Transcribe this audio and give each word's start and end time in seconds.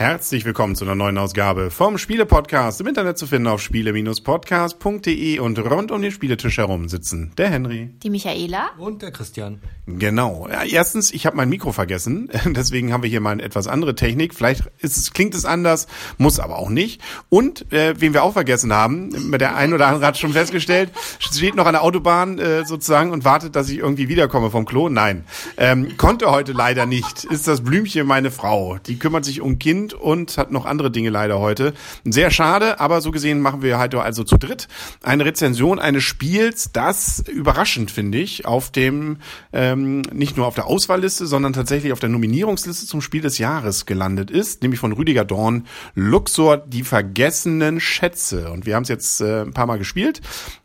Herzlich 0.00 0.46
willkommen 0.46 0.76
zu 0.76 0.86
einer 0.86 0.94
neuen 0.94 1.18
Ausgabe 1.18 1.70
vom 1.70 1.98
Spiele-Podcast. 1.98 2.80
Im 2.80 2.86
Internet 2.86 3.18
zu 3.18 3.26
finden 3.26 3.48
auf 3.48 3.60
spiele-podcast.de 3.60 5.38
und 5.40 5.58
rund 5.58 5.90
um 5.90 6.00
den 6.00 6.10
Spieletisch 6.10 6.56
herum 6.56 6.88
sitzen 6.88 7.32
der 7.36 7.50
Henry. 7.50 7.90
Die 8.02 8.08
Michaela. 8.08 8.70
Und 8.78 9.02
der 9.02 9.10
Christian. 9.10 9.60
Genau. 9.98 10.48
Ja, 10.50 10.64
erstens, 10.64 11.12
ich 11.12 11.26
habe 11.26 11.36
mein 11.36 11.50
Mikro 11.50 11.72
vergessen. 11.72 12.30
Deswegen 12.46 12.94
haben 12.94 13.02
wir 13.02 13.10
hier 13.10 13.20
mal 13.20 13.32
eine 13.32 13.42
etwas 13.42 13.66
andere 13.66 13.94
Technik. 13.94 14.34
Vielleicht 14.34 14.70
ist 14.78 14.96
es, 14.96 15.12
klingt 15.12 15.34
es 15.34 15.44
anders, 15.44 15.86
muss 16.16 16.40
aber 16.40 16.58
auch 16.58 16.70
nicht. 16.70 17.02
Und 17.28 17.70
äh, 17.70 18.00
wen 18.00 18.14
wir 18.14 18.22
auch 18.22 18.32
vergessen 18.32 18.72
haben, 18.72 19.10
mit 19.28 19.42
der 19.42 19.54
ein 19.54 19.74
oder 19.74 19.88
andere 19.88 20.06
hat 20.06 20.16
schon 20.16 20.32
festgestellt, 20.32 20.92
steht 21.18 21.56
noch 21.56 21.66
an 21.66 21.74
der 21.74 21.82
Autobahn 21.82 22.38
äh, 22.38 22.64
sozusagen 22.64 23.10
und 23.10 23.26
wartet, 23.26 23.54
dass 23.54 23.68
ich 23.68 23.76
irgendwie 23.76 24.08
wiederkomme 24.08 24.50
vom 24.50 24.64
Klo. 24.64 24.88
Nein, 24.88 25.26
ähm, 25.58 25.98
konnte 25.98 26.30
heute 26.30 26.52
leider 26.52 26.86
nicht. 26.86 27.24
Ist 27.24 27.46
das 27.46 27.60
Blümchen 27.60 28.06
meine 28.06 28.30
Frau. 28.30 28.78
Die 28.86 28.98
kümmert 28.98 29.26
sich 29.26 29.42
um 29.42 29.58
Kind 29.58 29.89
und 29.92 30.38
hat 30.38 30.50
noch 30.50 30.66
andere 30.66 30.90
Dinge 30.90 31.10
leider 31.10 31.38
heute. 31.38 31.74
Sehr 32.04 32.30
schade, 32.30 32.80
aber 32.80 33.00
so 33.00 33.10
gesehen 33.10 33.40
machen 33.40 33.62
wir 33.62 33.78
heute 33.78 34.00
also 34.02 34.24
zu 34.24 34.36
dritt 34.36 34.68
eine 35.02 35.24
Rezension 35.24 35.78
eines 35.78 36.04
Spiels, 36.04 36.70
das 36.72 37.20
überraschend 37.28 37.90
finde 37.90 38.18
ich 38.18 38.46
auf 38.46 38.70
dem 38.70 39.18
ähm, 39.52 40.02
nicht 40.12 40.36
nur 40.36 40.46
auf 40.46 40.54
der 40.54 40.66
Auswahlliste, 40.66 41.26
sondern 41.26 41.52
tatsächlich 41.52 41.92
auf 41.92 42.00
der 42.00 42.08
Nominierungsliste 42.08 42.86
zum 42.86 43.00
Spiel 43.00 43.20
des 43.20 43.38
Jahres 43.38 43.86
gelandet 43.86 44.30
ist, 44.30 44.62
nämlich 44.62 44.80
von 44.80 44.92
Rüdiger 44.92 45.24
Dorn, 45.24 45.66
Luxor, 45.94 46.58
die 46.58 46.82
vergessenen 46.82 47.80
Schätze. 47.80 48.50
Und 48.50 48.66
wir 48.66 48.74
haben 48.74 48.82
es 48.82 48.88
jetzt 48.88 49.20
äh, 49.20 49.42
ein 49.42 49.52
paar 49.52 49.66
Mal 49.66 49.78
gespielt. 49.78 50.20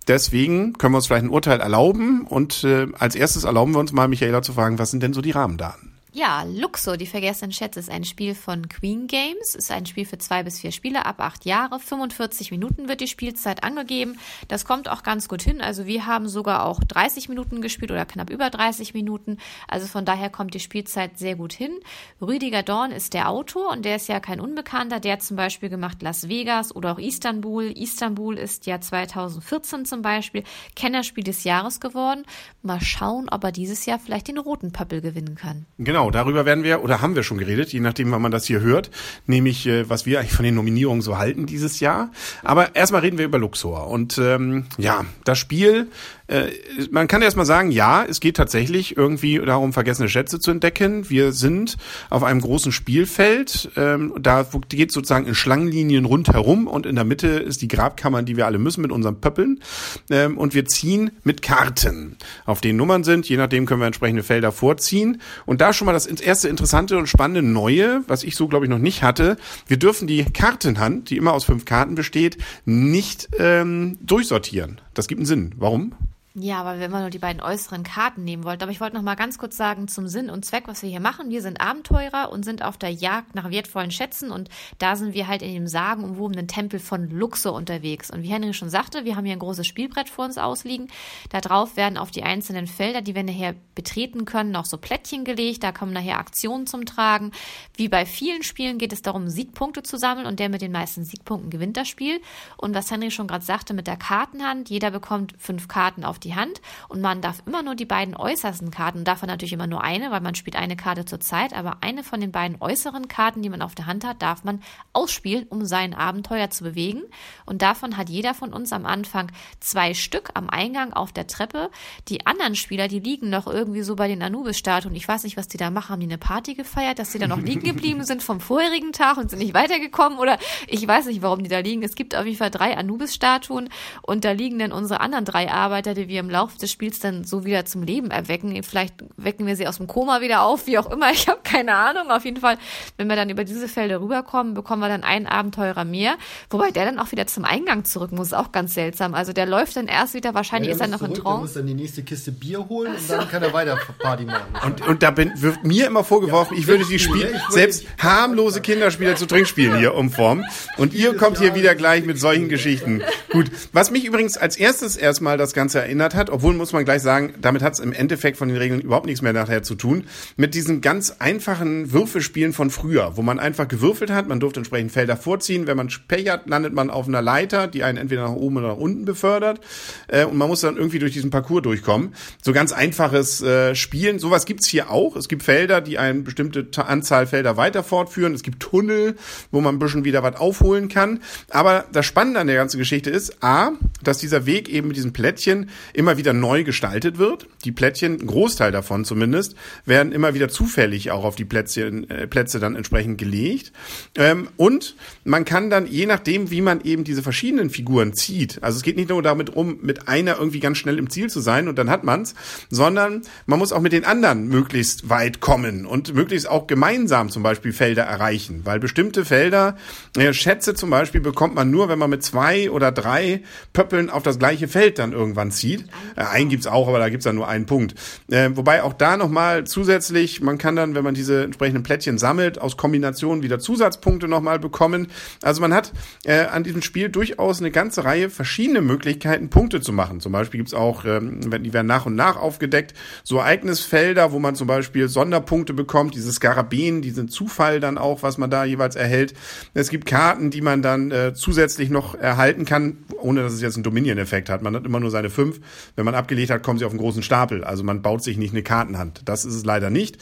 Deswegen 0.08 0.73
können 0.73 0.94
wir 0.94 0.98
uns 0.98 1.08
vielleicht 1.08 1.26
ein 1.26 1.30
Urteil 1.30 1.60
erlauben. 1.60 2.26
Und 2.28 2.64
äh, 2.64 2.88
als 2.98 3.16
erstes 3.16 3.44
erlauben 3.44 3.73
wir 3.73 3.80
uns 3.80 3.92
mal, 3.92 4.08
Michaela, 4.08 4.42
zu 4.42 4.54
fragen, 4.54 4.80
was 4.80 4.92
sind 4.92 5.02
denn 5.04 5.14
so 5.14 5.22
die 5.22 5.32
Rahmendaten? 5.32 5.84
Ja, 6.17 6.44
Luxo, 6.44 6.95
die 6.95 7.08
vergessenen 7.08 7.52
Schätze, 7.52 7.77
ist 7.77 7.89
ein 7.89 8.05
Spiel 8.05 8.35
von 8.35 8.69
Queen 8.69 9.08
Games. 9.08 9.53
Ist 9.53 9.69
ein 9.69 9.85
Spiel 9.85 10.05
für 10.05 10.17
zwei 10.17 10.44
bis 10.44 10.61
vier 10.61 10.71
Spieler 10.71 11.05
ab 11.05 11.19
acht 11.19 11.44
Jahre. 11.44 11.77
45 11.77 12.52
Minuten 12.52 12.88
wird 12.88 13.02
die 13.02 13.09
Spielzeit 13.09 13.66
angegeben. 13.66 14.17
Das 14.47 14.63
kommt 14.63 14.88
auch 14.88 15.03
ganz 15.03 15.27
gut 15.27 15.41
hin. 15.41 15.59
Also 15.59 15.88
wir 15.88 16.05
haben 16.05 16.30
sogar 16.30 16.66
auch 16.66 16.80
30 16.80 17.27
Minuten 17.27 17.61
gespielt 17.61 17.91
oder 17.91 18.05
knapp 18.05 18.30
über 18.30 18.49
30 18.49 18.93
Minuten. 18.93 19.39
Also 19.67 19.88
von 19.88 20.05
daher 20.05 20.30
kommt 20.30 20.53
die 20.53 20.61
Spielzeit 20.61 21.19
sehr 21.19 21.36
gut 21.36 21.52
hin. 21.52 21.81
Rüdiger 22.21 22.63
Dorn 22.63 22.91
ist 22.91 23.13
der 23.13 23.27
Autor 23.27 23.71
und 23.71 23.83
der 23.83 23.97
ist 23.97 24.08
ja 24.08 24.21
kein 24.21 24.39
Unbekannter. 24.39 25.02
Der 25.02 25.13
hat 25.13 25.21
zum 25.21 25.36
Beispiel 25.36 25.67
gemacht 25.67 26.02
Las 26.02 26.30
Vegas 26.30 26.73
oder 26.73 26.93
auch 26.93 26.99
Istanbul. 26.99 27.73
Istanbul 27.77 28.38
ist 28.38 28.67
ja 28.67 28.80
2014 28.80 29.83
zum 29.83 30.02
Beispiel 30.02 30.45
Kennerspiel 30.77 31.25
des 31.25 31.43
Jahres 31.43 31.81
geworden. 31.81 32.23
Mal 32.61 32.80
schauen, 32.80 33.27
ob 33.30 33.43
er 33.43 33.52
dieses 33.52 33.86
Jahr 33.86 33.99
vielleicht 33.99 34.30
den 34.30 34.38
roten 34.38 34.71
Pöppel 34.71 35.02
gewinnen 35.02 35.36
kann. 35.36 35.66
Genau. 35.77 36.05
Genau, 36.06 36.11
darüber 36.11 36.45
werden 36.45 36.64
wir 36.64 36.84
oder 36.84 37.02
haben 37.02 37.16
wir 37.16 37.23
schon 37.23 37.39
geredet, 37.39 37.73
je 37.73 37.80
nachdem, 37.80 38.11
wann 38.11 38.22
man 38.22 38.31
das 38.31 38.45
hier 38.45 38.59
hört, 38.59 38.92
nämlich 39.25 39.66
äh, 39.66 39.89
was 39.89 40.06
wir 40.06 40.20
eigentlich 40.20 40.34
von 40.34 40.45
den 40.45 40.53
Nominierungen 40.53 41.02
so 41.02 41.17
halten 41.17 41.48
dieses 41.48 41.80
Jahr. 41.80 42.11
Aber 42.44 42.75
erstmal 42.75 43.02
reden 43.02 43.17
wir 43.17 43.25
über 43.25 43.39
Luxor 43.39 43.88
und 43.88 44.20
ähm, 44.20 44.67
ja, 44.78 45.03
das 45.23 45.39
Spiel 45.39 45.88
äh, 46.28 46.48
man 46.92 47.08
kann 47.08 47.22
erstmal 47.22 47.45
sagen, 47.45 47.72
ja, 47.72 48.04
es 48.04 48.20
geht 48.20 48.38
tatsächlich 48.38 48.98
irgendwie 48.98 49.40
darum, 49.40 49.73
vergessene 49.73 50.09
Schätze 50.09 50.40
zu 50.40 50.52
entdecken. 50.52 51.09
Wir 51.09 51.32
sind 51.32 51.78
auf 52.09 52.23
einem 52.23 52.42
großen 52.42 52.72
Spielfeld. 52.72 53.70
Ähm, 53.76 54.14
da 54.20 54.45
geht 54.70 54.92
sozusagen 54.92 55.28
in 55.28 55.36
Schlangenlinien 55.36 56.06
rundherum 56.06 56.67
und 56.67 56.86
in 56.86 56.95
der 56.95 57.06
Mitte 57.06 57.28
ist 57.28 57.62
die 57.62 57.67
Grabkammer, 57.67 58.23
die 58.23 58.38
wir 58.38 58.45
alle 58.45 58.58
müssen 58.58 58.82
mit 58.82 58.92
unseren 58.92 59.22
Pöppeln. 59.22 59.62
Ähm, 60.09 60.38
und 60.38 60.56
wir 60.56 60.66
ziehen 60.66 61.12
mit 61.23 61.42
Karten, 61.42 62.17
auf 62.45 62.62
denen 62.62 62.78
Nummern 62.78 63.04
sind. 63.04 63.30
Je 63.30 63.38
nachdem 63.38 63.66
können 63.66 63.82
wir 63.82 63.88
entsprechende 63.88 64.23
Felder 64.23 64.52
vorziehen. 64.52 65.22
Und 65.45 65.62
da 65.62 65.73
schon 65.73 65.86
mal 65.86 65.94
das 65.94 66.08
erste 66.08 66.50
interessante 66.50 66.98
und 66.98 67.08
spannende 67.08 67.44
Neue, 67.44 68.04
was 68.08 68.23
ich 68.23 68.36
so 68.36 68.48
glaube 68.48 68.66
ich 68.66 68.70
noch 68.70 68.80
nicht 68.80 69.04
hatte. 69.04 69.38
Wir 69.67 69.78
dürfen 69.78 70.08
die 70.08 70.26
Kartenhand, 70.26 71.10
die 71.10 71.17
immer 71.17 71.33
aus 71.33 71.45
fünf 71.45 71.66
Karten 71.66 71.95
besteht, 71.95 72.38
nicht 72.66 73.30
ähm, 73.38 73.98
durchsortieren. 74.02 74.82
Das 74.94 75.08
gibt 75.08 75.20
einen 75.20 75.26
Sinn. 75.26 75.54
Warum? 75.58 75.94
Ja, 76.38 76.66
weil 76.66 76.80
wir 76.80 76.88
immer 76.88 77.00
nur 77.00 77.10
die 77.10 77.18
beiden 77.18 77.42
äußeren 77.42 77.84
Karten 77.84 78.26
nehmen 78.26 78.44
wollten. 78.44 78.62
Aber 78.62 78.72
ich 78.72 78.82
wollte 78.82 78.98
noch 78.98 79.02
mal 79.02 79.16
ganz 79.16 79.38
kurz 79.38 79.56
sagen 79.56 79.88
zum 79.88 80.10
Sinn 80.10 80.30
und 80.30 80.44
Zweck, 80.44 80.68
was 80.68 80.82
wir 80.82 80.90
hier 80.90 81.00
machen. 81.00 81.30
Wir 81.30 81.42
sind 81.42 81.62
Abenteurer 81.62 82.30
und 82.30 82.44
sind 82.44 82.62
auf 82.62 82.78
der 82.78 82.90
Jagd 82.90 83.36
nach 83.36 83.50
wertvollen 83.50 83.90
Schätzen 83.90 84.32
und 84.32 84.50
da 84.78 84.98
sind 84.98 85.14
wir 85.14 85.30
halt 85.30 85.42
in 85.42 85.54
dem 85.54 85.68
sagenumwobenen 85.68 86.50
Tempel 86.50 86.80
von 86.82 87.10
Luxor 87.10 87.54
unterwegs. 87.54 88.12
Und 88.12 88.23
wie 88.23 88.28
Henry 88.28 88.54
schon 88.54 88.70
sagte, 88.70 89.06
wir 89.06 89.16
haben 89.16 89.23
hier 89.23 89.32
ein 89.32 89.40
großes 89.40 89.66
Spielbrett 89.66 90.10
vor 90.10 90.26
uns 90.26 90.38
ausliegen. 90.38 90.90
Da 91.30 91.40
drauf 91.40 91.78
werden 91.78 91.98
auf 91.98 92.12
die 92.12 92.23
einzelnen 92.23 92.67
Felder, 92.67 93.02
die 93.02 93.16
wir 93.16 93.23
nachher 93.23 93.56
betreten 93.73 94.26
können, 94.26 94.52
noch 94.52 94.66
so 94.66 94.78
Plättchen 94.78 95.23
gelegt. 95.23 95.64
Da 95.64 95.72
kommen 95.72 95.94
nachher 95.94 96.20
Aktionen 96.20 96.67
zum 96.67 96.86
Tragen. 96.86 97.32
Wie 97.78 97.88
bei 97.88 98.06
vielen 98.06 98.44
Spielen 98.44 98.78
geht 98.78 98.92
es 98.92 99.02
darum, 99.02 99.30
Siegpunkte 99.30 99.84
zu 99.84 99.96
sammeln 99.96 100.28
und 100.28 100.42
der 100.42 100.50
mit 100.50 100.62
den 100.62 100.73
meisten 100.73 101.06
Siegpunkten 101.06 101.50
gewinnt 101.50 101.78
das 101.78 101.88
Spiel. 101.88 102.20
Und 102.58 102.76
was 102.76 102.92
Henry 102.92 103.10
schon 103.10 103.28
gerade 103.28 103.46
sagte 103.46 103.73
mit 103.73 103.88
der 103.88 103.96
Kartenhand, 103.96 104.70
jeder 104.70 104.92
bekommt 104.92 105.34
fünf 105.38 105.70
Karten 105.70 106.04
auf 106.04 106.20
die 106.24 106.24
die 106.25 106.36
Hand 106.36 106.61
und 106.89 107.02
man 107.02 107.21
darf 107.21 107.41
immer 107.45 107.63
nur 107.63 107.75
die 107.75 107.86
beiden 107.86 108.15
äußersten 108.15 108.71
Karten, 108.71 109.03
davon 109.03 109.30
natürlich 109.30 109.53
immer 109.53 109.67
nur 109.67 109.83
eine, 109.83 110.11
weil 110.11 110.21
man 110.21 110.36
spielt 110.36 110.55
eine 110.55 110.75
Karte 110.75 111.05
zur 111.05 111.19
Zeit, 111.19 111.53
aber 111.53 111.77
eine 111.81 112.03
von 112.03 112.19
den 112.19 112.31
beiden 112.31 112.58
äußeren 112.59 113.08
Karten, 113.08 113.41
die 113.41 113.49
man 113.49 113.61
auf 113.61 113.75
der 113.75 113.86
Hand 113.86 114.05
hat, 114.05 114.21
darf 114.21 114.43
man 114.43 114.61
ausspielen, 114.93 115.45
um 115.49 115.65
sein 115.65 115.93
Abenteuer 115.93 116.49
zu 116.49 116.63
bewegen. 116.63 117.03
Und 117.45 117.61
davon 117.61 117.97
hat 117.97 118.09
jeder 118.09 118.33
von 118.33 118.53
uns 118.53 118.73
am 118.73 118.86
Anfang 118.86 119.31
zwei 119.59 119.93
Stück 119.93 120.30
am 120.33 120.49
Eingang 120.49 120.93
auf 120.93 121.11
der 121.11 121.27
Treppe. 121.27 121.69
Die 122.08 122.25
anderen 122.25 122.55
Spieler, 122.55 122.87
die 122.87 122.99
liegen 122.99 123.30
noch 123.30 123.47
irgendwie 123.47 123.83
so 123.83 123.95
bei 123.95 124.07
den 124.07 124.21
Anubis-Statuen. 124.21 124.95
Ich 124.95 125.07
weiß 125.07 125.23
nicht, 125.23 125.37
was 125.37 125.47
die 125.47 125.57
da 125.57 125.69
machen. 125.69 125.89
Haben 125.89 125.99
die 125.99 126.07
eine 126.07 126.17
Party 126.17 126.55
gefeiert, 126.55 126.99
dass 126.99 127.11
sie 127.11 127.19
da 127.19 127.27
noch 127.27 127.42
liegen 127.42 127.63
geblieben 127.63 128.03
sind 128.03 128.24
vom 128.24 128.39
vorherigen 128.39 128.92
Tag 128.92 129.18
und 129.18 129.30
sind 129.30 129.39
nicht 129.39 129.53
weitergekommen? 129.53 130.18
Oder 130.18 130.39
ich 130.68 130.86
weiß 130.88 131.06
nicht, 131.06 131.21
warum 131.21 131.44
die 131.44 131.50
da 131.50 131.59
liegen. 131.59 131.83
Es 131.83 131.95
gibt 131.95 132.15
auf 132.15 132.25
jeden 132.25 132.38
Fall 132.38 132.51
drei 132.51 132.75
Anubis-Statuen 132.77 133.69
und 134.01 134.25
da 134.25 134.31
liegen 134.31 134.59
dann 134.59 134.71
unsere 134.71 135.00
anderen 135.00 135.25
drei 135.25 135.51
Arbeiter, 135.51 135.94
die 135.94 136.07
wir 136.07 136.14
wir 136.15 136.21
im 136.21 136.30
Laufe 136.30 136.57
des 136.57 136.71
Spiels 136.71 137.00
dann 137.00 137.25
so 137.25 137.44
wieder 137.44 137.65
zum 137.65 137.83
Leben 137.83 138.09
erwecken. 138.09 138.63
Vielleicht 138.63 138.95
wecken 139.18 139.45
wir 139.45 139.57
sie 139.57 139.68
aus 139.68 139.77
dem 139.77 139.88
Koma 139.88 140.21
wieder 140.21 140.44
auf, 140.44 140.65
wie 140.65 140.77
auch 140.77 140.89
immer. 140.89 141.06
Ich 141.15 141.30
habe 141.30 141.39
keine 141.44 141.74
Ahnung. 141.75 142.12
Auf 142.12 142.25
jeden 142.25 142.42
Fall, 142.42 142.57
wenn 142.98 143.07
wir 143.07 143.15
dann 143.15 143.30
über 143.30 143.45
diese 143.45 143.68
Felder 143.68 144.01
rüberkommen, 144.01 144.54
bekommen 144.54 144.81
wir 144.81 144.89
dann 144.89 145.04
einen 145.04 145.27
Abenteurer 145.27 145.86
mehr. 145.86 146.15
Wobei 146.50 146.71
der 146.71 146.86
dann 146.86 147.00
auch 147.00 147.12
wieder 147.12 147.25
zum 147.25 147.45
Eingang 147.45 147.83
zurück 147.86 148.12
muss. 148.12 148.33
Auch 148.33 148.51
ganz 148.51 148.74
seltsam. 148.74 149.15
Also 149.15 149.33
der 149.33 149.45
läuft 149.45 149.75
dann 149.75 149.88
erst 149.88 150.13
wieder, 150.13 150.33
wahrscheinlich 150.33 150.69
ja, 150.69 150.75
ist 150.75 150.81
er 150.81 150.88
noch 150.88 151.00
zurück, 151.00 151.18
in 151.18 151.24
Trance. 151.24 151.36
Der 151.36 151.42
muss 151.42 151.54
dann 151.54 151.68
die 151.68 151.74
nächste 151.74 152.04
Kiste 152.04 152.31
Bier 152.31 152.68
holen 152.68 152.94
und 152.95 153.09
dann 153.09 153.30
kann 153.30 153.42
er 153.42 153.54
weiter 153.54 153.80
Party 154.00 154.25
machen. 154.25 154.54
Und, 154.65 154.88
und 154.88 155.04
da 155.04 155.12
bin, 155.12 155.31
wird 155.42 155.63
mir 155.63 155.88
immer 155.88 156.04
vorgeworfen, 156.04 156.56
ja, 156.56 156.59
ich 156.59 156.68
würde 156.68 156.86
die 156.86 157.00
Spiel, 157.00 157.39
selbst 157.50 157.86
harmlose 158.00 158.62
Kinderspiele 158.62 159.15
zu 159.15 159.25
Trinkspielen 159.25 159.77
hier 159.77 159.95
umformen. 159.95 160.45
Und 160.77 160.94
ihr 160.94 161.15
kommt 161.15 161.39
hier 161.39 161.56
wieder 161.56 161.75
gleich 161.75 162.06
mit 162.06 162.19
solchen 162.19 162.50
Geschichten. 162.50 163.01
Gut. 163.31 163.50
Was 163.74 163.92
mich 163.92 164.06
übrigens 164.06 164.38
als 164.38 164.57
erstes 164.57 164.95
erstmal 164.95 165.38
das 165.38 165.54
Ganze 165.54 165.80
erinnert, 165.80 166.05
verändert 166.06 166.16
hat, 166.16 166.30
obwohl 166.30 166.54
muss 166.54 166.74
man 166.74 166.86
gleich 166.86 167.01
sagen, 167.01 167.33
damit 167.42 167.62
hat 167.62 167.74
es 167.74 167.80
im 167.80 167.94
Endeffekt 167.94 168.38
von 168.38 168.48
den 168.48 168.57
Regeln 168.57 168.81
überhaupt 168.81 169.06
nichts 169.06 169.21
mehr 169.21 169.33
nachher 169.33 169.63
zu 169.63 169.75
tun, 169.75 170.06
mit 170.38 170.54
diesen 170.54 170.81
ganz 170.81 171.16
einfachen 171.19 171.92
Würfelspielen 171.92 172.54
von 172.54 172.69
früher, 172.69 173.18
wo 173.18 173.21
man 173.21 173.39
einfach 173.39 173.68
gewürfelt 173.68 174.12
hat, 174.12 174.27
man 174.27 174.39
durfte 174.39 174.60
entsprechend 174.60 174.92
Felder 174.92 175.18
vorziehen, 175.18 175.68
wenn 175.68 175.77
man 175.77 175.89
Pech 176.07 176.30
hat, 176.30 176.48
landet 176.48 176.74
man 176.74 176.89
auf 176.89 177.07
einer 177.07 177.21
Leiter, 177.21 177.68
die 177.68 177.83
einen 177.83 177.98
entweder 177.98 178.24
nach 178.24 178.33
oben 178.33 178.57
oder 178.57 178.69
nach 178.69 178.77
unten 178.77 179.06
befördert 179.06 179.60
äh, 180.07 180.25
und 180.25 180.38
man 180.38 180.48
muss 180.48 180.62
dann 180.62 180.77
irgendwie 180.77 181.00
durch 181.00 181.13
diesen 181.13 181.30
Parcours 181.30 181.63
durchkommen. 181.63 182.13
So 182.44 182.54
ganz 182.54 182.72
einfaches 182.72 183.42
äh, 183.42 183.75
Spielen, 183.75 184.19
sowas 184.19 184.45
gibt's 184.45 184.68
hier 184.68 184.92
auch. 184.92 185.16
Es 185.16 185.27
gibt 185.27 185.44
Felder, 185.44 185.81
die 185.81 185.98
eine 185.98 186.22
bestimmte 186.22 186.68
Anzahl 186.86 187.27
Felder 187.27 187.57
weiter 187.57 187.83
fortführen, 187.83 188.33
es 188.33 188.44
gibt 188.44 188.60
Tunnel, 188.60 189.16
wo 189.51 189.62
man 189.62 189.75
ein 189.75 189.80
bisschen 189.80 190.06
wieder 190.06 190.24
was 190.24 190.36
aufholen 190.36 190.89
kann, 190.89 191.22
aber 191.50 191.86
das 191.92 192.06
Spannende 192.06 192.39
an 192.39 192.48
der 192.48 192.56
ganzen 192.56 192.77
Geschichte 192.77 193.10
ist, 193.10 193.44
a, 193.44 193.72
dass 194.04 194.18
dieser 194.18 194.45
Weg 194.45 194.69
eben 194.69 194.88
mit 194.88 194.98
diesen 194.98 195.13
Plättchen 195.13 195.69
immer 195.94 196.18
wieder 196.18 196.34
neu 196.34 196.64
gestaltet 196.64 197.18
wird. 197.18 197.48
Die 197.64 197.72
Plättchen, 197.72 198.20
ein 198.22 198.28
Großteil 198.28 198.72
davon 198.72 199.06
zumindest, 199.06 199.56
werden 199.86 200.12
immer 200.12 200.34
wieder 200.34 200.50
zufällig 200.50 201.12
auch 201.12 201.24
auf 201.24 201.36
die 201.36 201.46
Plätzchen, 201.46 202.10
äh, 202.10 202.28
Plätze 202.28 202.60
dann 202.60 202.76
entsprechend 202.76 203.18
gelegt. 203.18 203.72
Ähm, 204.16 204.50
und 204.58 204.96
man 205.24 205.46
kann 205.46 205.70
dann, 205.70 205.88
je 205.88 206.06
nachdem, 206.06 206.52
wie 206.52 206.62
man 206.62 206.82
eben 206.82 207.04
diese 207.04 207.24
verschiedenen 207.24 207.70
Figuren 207.70 208.14
zieht, 208.14 208.62
also 208.64 208.78
es 208.78 208.84
geht 208.84 208.98
nicht 208.98 209.10
nur 209.10 209.22
damit 209.24 209.50
um, 209.50 209.80
mit 209.82 210.08
einer 210.08 210.38
irgendwie 210.38 210.60
ganz 210.60 210.78
schnell 210.78 211.00
im 211.00 211.10
Ziel 211.10 211.30
zu 211.30 211.40
sein 211.40 211.68
und 211.68 211.78
dann 211.78 211.90
hat 211.90 212.04
man's, 212.04 212.36
sondern 212.70 213.22
man 213.46 213.60
muss 213.60 213.72
auch 213.72 213.81
mit 213.81 213.94
den 213.94 214.06
anderen 214.06 214.48
möglichst 214.48 215.10
weit 215.10 215.40
kommen 215.40 215.86
und 215.86 216.14
möglichst 216.14 216.50
auch 216.50 216.68
gemeinsam 216.68 217.30
zum 217.30 217.44
Beispiel 217.44 217.74
Felder 217.74 218.04
erreichen, 218.04 218.62
weil 218.66 218.80
bestimmte 218.80 219.26
Felder, 219.26 219.78
äh, 220.18 220.34
Schätze 220.34 220.74
zum 220.74 220.90
Beispiel 220.90 221.22
bekommt 221.22 221.56
man 221.56 221.72
nur, 221.72 221.90
wenn 221.90 222.00
man 222.00 222.10
mit 222.10 222.24
zwei 222.24 222.70
oder 222.70 222.92
drei 222.92 223.42
Pöppeln 223.74 223.86
Pöppeln 223.86 224.10
auf 224.10 224.24
das 224.24 224.40
gleiche 224.40 224.68
Feld 224.68 225.00
dann 225.00 225.14
irgendwann 225.14 225.52
zieht. 225.52 225.75
Äh, 226.16 226.24
einen 226.24 226.50
gibt's 226.50 226.68
auch, 226.68 226.88
aber 226.88 227.00
da 227.00 227.10
gibt's 227.10 227.25
dann 227.25 227.36
nur 227.36 227.48
einen 227.48 227.66
Punkt. 227.66 227.95
Äh, 228.30 228.51
wobei 228.54 228.83
auch 228.83 228.94
da 228.94 229.18
nochmal 229.18 229.66
zusätzlich, 229.66 230.42
man 230.42 230.57
kann 230.57 230.75
dann, 230.75 230.95
wenn 230.95 231.04
man 231.04 231.13
diese 231.13 231.44
entsprechenden 231.44 231.83
Plättchen 231.83 232.18
sammelt, 232.18 232.60
aus 232.62 232.77
Kombinationen 232.77 233.44
wieder 233.44 233.60
Zusatzpunkte 233.60 234.27
nochmal 234.27 234.60
bekommen. 234.60 235.07
Also 235.42 235.62
man 235.62 235.74
hat 235.74 235.92
äh, 236.24 236.45
an 236.45 236.63
diesem 236.63 236.81
Spiel 236.81 237.10
durchaus 237.10 237.60
eine 237.60 237.72
ganze 237.72 238.06
Reihe 238.06 238.30
verschiedene 238.30 238.81
Möglichkeiten, 238.81 239.50
Punkte 239.50 239.81
zu 239.81 239.94
machen. 239.94 240.19
Zum 240.19 240.31
Beispiel 240.31 240.60
gibt's 240.60 240.74
auch, 240.74 241.06
ähm, 241.06 241.42
die 241.63 241.74
werden 241.74 241.88
nach 241.88 242.06
und 242.06 242.16
nach 242.16 242.38
aufgedeckt, 242.38 242.94
so 243.24 243.38
Ereignisfelder, 243.38 244.31
wo 244.31 244.39
man 244.39 244.56
zum 244.56 244.68
Beispiel 244.68 245.07
Sonderpunkte 245.07 245.74
bekommt, 245.74 246.16
diese 246.16 246.31
Skarabäen, 246.31 247.01
diesen 247.01 247.30
Zufall 247.30 247.80
dann 247.80 247.98
auch, 247.98 248.24
was 248.24 248.38
man 248.38 248.50
da 248.50 248.66
jeweils 248.66 248.95
erhält. 248.95 249.33
Es 249.74 249.89
gibt 249.89 250.06
Karten, 250.06 250.50
die 250.51 250.62
man 250.62 250.81
dann 250.81 251.12
äh, 251.12 251.33
zusätzlich 251.33 251.89
noch 251.89 252.16
erhalten 252.16 252.66
kann, 252.66 252.98
ohne 253.19 253.42
dass 253.42 253.54
es 253.54 253.62
jetzt 253.62 253.75
einen 253.75 253.83
Dominion-Effekt 253.83 254.50
hat. 254.50 254.62
Man 254.62 254.75
hat 254.75 254.86
immer 254.86 255.00
nur 255.00 255.12
seine 255.12 255.30
fünf. 255.30 255.60
Wenn 255.96 256.06
man 256.06 256.16
abgelegt 256.16 256.52
hat, 256.52 256.64
kommen 256.64 256.80
sie 256.80 256.86
auf 256.86 256.92
einen 256.92 257.00
großen 257.00 257.24
Stapel. 257.24 257.64
Also 257.64 257.84
man 257.84 258.02
baut 258.02 258.24
sich 258.24 258.38
nicht 258.38 258.54
eine 258.54 258.64
Kartenhand. 258.64 259.22
Das 259.26 259.46
ist 259.46 259.56
es 259.56 259.66
leider 259.66 259.90
nicht. 259.90 260.18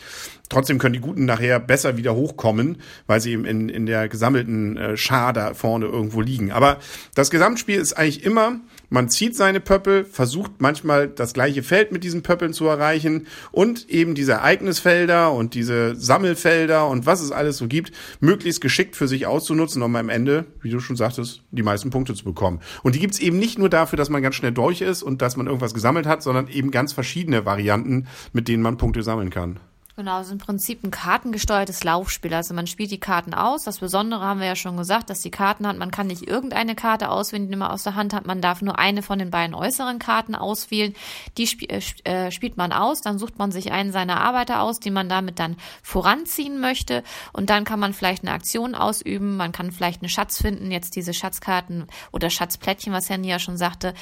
Trotzdem 0.49 0.77
können 0.77 0.93
die 0.93 0.99
Guten 0.99 1.25
nachher 1.25 1.59
besser 1.59 1.97
wieder 1.97 2.15
hochkommen, 2.15 2.77
weil 3.07 3.19
sie 3.19 3.31
eben 3.31 3.45
in, 3.45 3.69
in 3.69 3.85
der 3.85 4.07
gesammelten 4.07 4.77
äh, 4.77 4.97
Schar 4.97 5.33
da 5.33 5.53
vorne 5.53 5.85
irgendwo 5.85 6.21
liegen. 6.21 6.51
Aber 6.51 6.77
das 7.15 7.31
Gesamtspiel 7.31 7.79
ist 7.79 7.93
eigentlich 7.93 8.23
immer, 8.23 8.59
man 8.89 9.09
zieht 9.09 9.35
seine 9.35 9.59
Pöppel, 9.59 10.05
versucht 10.05 10.51
manchmal 10.59 11.07
das 11.07 11.33
gleiche 11.33 11.63
Feld 11.63 11.91
mit 11.91 12.03
diesen 12.03 12.21
Pöppeln 12.21 12.53
zu 12.53 12.67
erreichen 12.67 13.25
und 13.51 13.89
eben 13.89 14.13
diese 14.13 14.33
Ereignisfelder 14.33 15.31
und 15.31 15.55
diese 15.55 15.95
Sammelfelder 15.95 16.87
und 16.87 17.07
was 17.07 17.21
es 17.21 17.31
alles 17.31 17.57
so 17.57 17.67
gibt, 17.67 17.91
möglichst 18.19 18.61
geschickt 18.61 18.95
für 18.95 19.07
sich 19.07 19.25
auszunutzen, 19.25 19.81
um 19.81 19.95
am 19.95 20.09
Ende, 20.09 20.45
wie 20.61 20.69
du 20.69 20.79
schon 20.79 20.97
sagtest, 20.97 21.41
die 21.49 21.63
meisten 21.63 21.89
Punkte 21.89 22.13
zu 22.13 22.25
bekommen. 22.25 22.59
Und 22.83 22.93
die 22.93 22.99
gibt's 22.99 23.17
eben 23.17 23.39
nicht 23.39 23.57
nur 23.57 23.69
dafür, 23.69 23.97
dass 23.97 24.09
man 24.09 24.21
ganz 24.21 24.35
schnell 24.35 24.51
durch 24.51 24.81
ist 24.81 25.01
und 25.01 25.23
dass 25.23 25.35
man 25.37 25.47
irgendwas 25.47 25.73
gesammelt 25.73 26.05
hat, 26.05 26.21
sondern 26.21 26.47
eben 26.47 26.69
ganz 26.69 26.93
verschiedene 26.93 27.45
Varianten, 27.45 28.05
mit 28.33 28.47
denen 28.47 28.61
man 28.61 28.77
Punkte 28.77 29.01
sammeln 29.01 29.31
kann. 29.31 29.59
Genau, 29.95 30.19
es 30.19 30.25
ist 30.25 30.33
im 30.33 30.39
Prinzip 30.39 30.83
ein 30.83 30.89
kartengesteuertes 30.89 31.83
Laufspiel. 31.83 32.33
Also 32.33 32.55
man 32.55 32.65
spielt 32.65 32.89
die 32.89 32.99
Karten 32.99 33.35
aus. 33.35 33.63
Das 33.63 33.77
Besondere 33.77 34.21
haben 34.21 34.39
wir 34.39 34.47
ja 34.47 34.55
schon 34.55 34.75
gesagt, 34.75 35.11
dass 35.11 35.21
die 35.21 35.29
Karten 35.29 35.67
hat, 35.67 35.77
man 35.77 35.91
kann 35.91 36.07
nicht 36.07 36.27
irgendeine 36.27 36.73
Karte 36.73 37.09
auswählen, 37.09 37.47
die 37.47 37.55
man 37.55 37.69
aus 37.69 37.83
der 37.83 37.93
Hand 37.93 38.11
hat. 38.11 38.25
Man 38.25 38.41
darf 38.41 38.63
nur 38.63 38.79
eine 38.79 39.03
von 39.03 39.19
den 39.19 39.29
beiden 39.29 39.53
äußeren 39.53 39.99
Karten 39.99 40.33
auswählen. 40.33 40.95
Die 41.37 41.43
sp 41.45 41.69
äh, 41.69 41.81
äh, 42.05 42.31
spielt 42.31 42.57
man 42.57 42.73
aus, 42.73 43.01
dann 43.01 43.19
sucht 43.19 43.37
man 43.37 43.51
sich 43.51 43.71
einen 43.71 43.91
seiner 43.91 44.19
Arbeiter 44.19 44.63
aus, 44.63 44.79
die 44.79 44.89
man 44.89 45.09
damit 45.09 45.37
dann 45.37 45.57
voranziehen 45.83 46.59
möchte. 46.59 47.03
Und 47.31 47.51
dann 47.51 47.63
kann 47.63 47.79
man 47.79 47.93
vielleicht 47.93 48.23
eine 48.23 48.31
Aktion 48.31 48.73
ausüben. 48.73 49.37
Man 49.37 49.51
kann 49.51 49.71
vielleicht 49.71 50.01
einen 50.01 50.09
Schatz 50.09 50.41
finden. 50.41 50.71
Jetzt 50.71 50.95
diese 50.95 51.13
Schatzkarten 51.13 51.85
oder 52.11 52.31
Schatzplättchen, 52.31 52.93
was 52.93 53.11
Herr 53.11 53.19
ja 53.19 53.37
schon 53.37 53.57
sagte. 53.57 53.93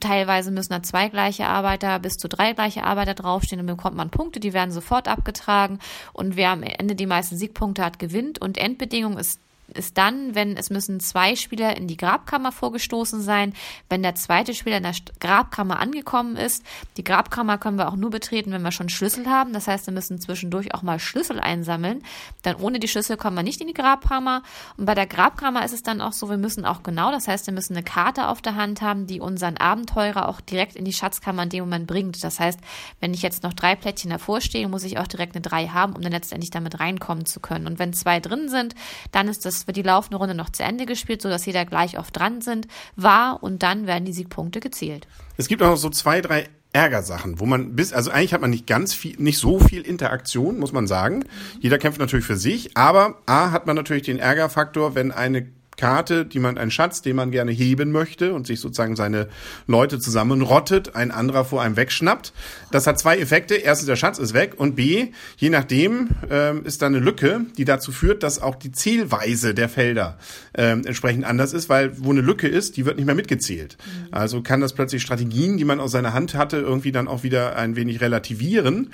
Teilweise 0.00 0.50
müssen 0.50 0.74
da 0.74 0.82
zwei 0.82 1.08
gleiche 1.08 1.46
Arbeiter 1.46 1.98
bis 1.98 2.18
zu 2.18 2.28
drei 2.28 2.52
gleiche 2.52 2.84
Arbeiter 2.84 3.14
draufstehen. 3.14 3.66
Dann 3.66 3.74
bekommt 3.74 3.96
man 3.96 4.10
Punkte, 4.10 4.38
die 4.38 4.52
werden 4.52 4.70
sofort 4.70 5.08
abgegeben 5.08 5.29
abgetragen 5.30 5.78
und 6.12 6.36
wer 6.36 6.50
am 6.50 6.62
Ende 6.62 6.94
die 6.94 7.06
meisten 7.06 7.36
Siegpunkte 7.36 7.84
hat, 7.84 7.98
gewinnt. 7.98 8.40
Und 8.40 8.58
Endbedingung 8.58 9.18
ist 9.18 9.40
ist 9.70 9.98
dann, 9.98 10.34
wenn 10.34 10.56
es 10.56 10.70
müssen 10.70 11.00
zwei 11.00 11.36
Spieler 11.36 11.76
in 11.76 11.86
die 11.86 11.96
Grabkammer 11.96 12.52
vorgestoßen 12.52 13.20
sein, 13.20 13.54
wenn 13.88 14.02
der 14.02 14.14
zweite 14.14 14.54
Spieler 14.54 14.78
in 14.78 14.82
der 14.82 14.94
Grabkammer 15.20 15.78
angekommen 15.78 16.36
ist. 16.36 16.64
Die 16.96 17.04
Grabkammer 17.04 17.58
können 17.58 17.78
wir 17.78 17.88
auch 17.88 17.96
nur 17.96 18.10
betreten, 18.10 18.52
wenn 18.52 18.62
wir 18.62 18.72
schon 18.72 18.88
Schlüssel 18.88 19.26
haben. 19.26 19.52
Das 19.52 19.66
heißt, 19.66 19.86
wir 19.86 19.94
müssen 19.94 20.20
zwischendurch 20.20 20.74
auch 20.74 20.82
mal 20.82 20.98
Schlüssel 20.98 21.40
einsammeln. 21.40 22.02
Dann 22.42 22.56
ohne 22.56 22.78
die 22.78 22.88
Schlüssel 22.88 23.16
kommen 23.16 23.36
wir 23.36 23.42
nicht 23.42 23.60
in 23.60 23.66
die 23.66 23.74
Grabkammer. 23.74 24.42
Und 24.76 24.86
bei 24.86 24.94
der 24.94 25.06
Grabkammer 25.06 25.64
ist 25.64 25.72
es 25.72 25.82
dann 25.82 26.00
auch 26.00 26.12
so, 26.12 26.28
wir 26.28 26.36
müssen 26.36 26.64
auch 26.64 26.82
genau, 26.82 27.10
das 27.10 27.28
heißt, 27.28 27.46
wir 27.46 27.54
müssen 27.54 27.74
eine 27.74 27.82
Karte 27.82 28.28
auf 28.28 28.42
der 28.42 28.56
Hand 28.56 28.82
haben, 28.82 29.06
die 29.06 29.20
unseren 29.20 29.56
Abenteurer 29.56 30.28
auch 30.28 30.40
direkt 30.40 30.76
in 30.76 30.84
die 30.84 30.92
Schatzkammer 30.92 31.44
in 31.44 31.48
dem 31.50 31.64
Moment 31.64 31.86
bringt. 31.86 32.22
Das 32.22 32.40
heißt, 32.40 32.60
wenn 33.00 33.14
ich 33.14 33.22
jetzt 33.22 33.42
noch 33.42 33.52
drei 33.52 33.74
Plättchen 33.76 34.10
davor 34.10 34.40
stehe, 34.40 34.68
muss 34.68 34.84
ich 34.84 34.98
auch 34.98 35.06
direkt 35.06 35.34
eine 35.34 35.42
drei 35.42 35.68
haben, 35.68 35.94
um 35.94 36.02
dann 36.02 36.12
letztendlich 36.12 36.50
damit 36.50 36.80
reinkommen 36.80 37.26
zu 37.26 37.40
können. 37.40 37.66
Und 37.66 37.78
wenn 37.78 37.92
zwei 37.92 38.20
drin 38.20 38.48
sind, 38.48 38.74
dann 39.12 39.28
ist 39.28 39.44
das 39.44 39.59
wird 39.66 39.76
die 39.76 39.82
laufende 39.82 40.18
Runde 40.18 40.34
noch 40.34 40.50
zu 40.50 40.62
Ende 40.62 40.86
gespielt, 40.86 41.22
sodass 41.22 41.46
jeder 41.46 41.64
gleich 41.64 41.98
oft 41.98 42.16
dran 42.16 42.40
sind, 42.40 42.66
war 42.96 43.42
und 43.42 43.62
dann 43.62 43.86
werden 43.86 44.04
die 44.04 44.12
Siegpunkte 44.12 44.60
gezählt. 44.60 45.06
Es 45.36 45.48
gibt 45.48 45.62
auch 45.62 45.70
noch 45.70 45.76
so 45.76 45.90
zwei, 45.90 46.20
drei 46.20 46.48
Ärgersachen, 46.72 47.40
wo 47.40 47.46
man 47.46 47.74
bis, 47.74 47.92
also 47.92 48.10
eigentlich 48.10 48.32
hat 48.32 48.40
man 48.40 48.50
nicht 48.50 48.66
ganz 48.66 48.94
viel, 48.94 49.16
nicht 49.18 49.38
so 49.38 49.58
viel 49.58 49.82
Interaktion, 49.82 50.58
muss 50.58 50.72
man 50.72 50.86
sagen. 50.86 51.24
Jeder 51.58 51.78
kämpft 51.78 51.98
natürlich 51.98 52.26
für 52.26 52.36
sich, 52.36 52.76
aber 52.76 53.16
A 53.26 53.50
hat 53.50 53.66
man 53.66 53.74
natürlich 53.74 54.04
den 54.04 54.18
Ärgerfaktor, 54.18 54.94
wenn 54.94 55.10
eine 55.10 55.48
Karte, 55.80 56.26
die 56.26 56.40
man, 56.40 56.58
einen 56.58 56.70
Schatz, 56.70 57.00
den 57.00 57.16
man 57.16 57.30
gerne 57.30 57.52
heben 57.52 57.90
möchte 57.90 58.34
und 58.34 58.46
sich 58.46 58.60
sozusagen 58.60 58.96
seine 58.96 59.28
Leute 59.66 59.98
zusammenrottet, 59.98 60.94
ein 60.94 61.10
anderer 61.10 61.46
vor 61.46 61.62
einem 61.62 61.76
wegschnappt. 61.76 62.34
Das 62.70 62.86
hat 62.86 62.98
zwei 62.98 63.16
Effekte. 63.18 63.54
Erstens, 63.54 63.86
der 63.86 63.96
Schatz 63.96 64.18
ist 64.18 64.34
weg 64.34 64.54
und 64.58 64.76
B, 64.76 65.08
je 65.38 65.48
nachdem 65.48 66.10
ähm, 66.30 66.66
ist 66.66 66.82
da 66.82 66.86
eine 66.86 66.98
Lücke, 66.98 67.46
die 67.56 67.64
dazu 67.64 67.92
führt, 67.92 68.22
dass 68.22 68.42
auch 68.42 68.56
die 68.56 68.72
Zählweise 68.72 69.54
der 69.54 69.70
Felder 69.70 70.18
ähm, 70.52 70.82
entsprechend 70.84 71.24
anders 71.24 71.54
ist, 71.54 71.70
weil 71.70 71.92
wo 71.96 72.10
eine 72.10 72.20
Lücke 72.20 72.46
ist, 72.46 72.76
die 72.76 72.84
wird 72.84 72.96
nicht 72.96 73.06
mehr 73.06 73.14
mitgezählt. 73.14 73.78
Mhm. 73.78 74.08
Also 74.10 74.42
kann 74.42 74.60
das 74.60 74.74
plötzlich 74.74 75.00
Strategien, 75.00 75.56
die 75.56 75.64
man 75.64 75.80
aus 75.80 75.92
seiner 75.92 76.12
Hand 76.12 76.34
hatte, 76.34 76.58
irgendwie 76.58 76.92
dann 76.92 77.08
auch 77.08 77.22
wieder 77.22 77.56
ein 77.56 77.74
wenig 77.74 78.02
relativieren. 78.02 78.92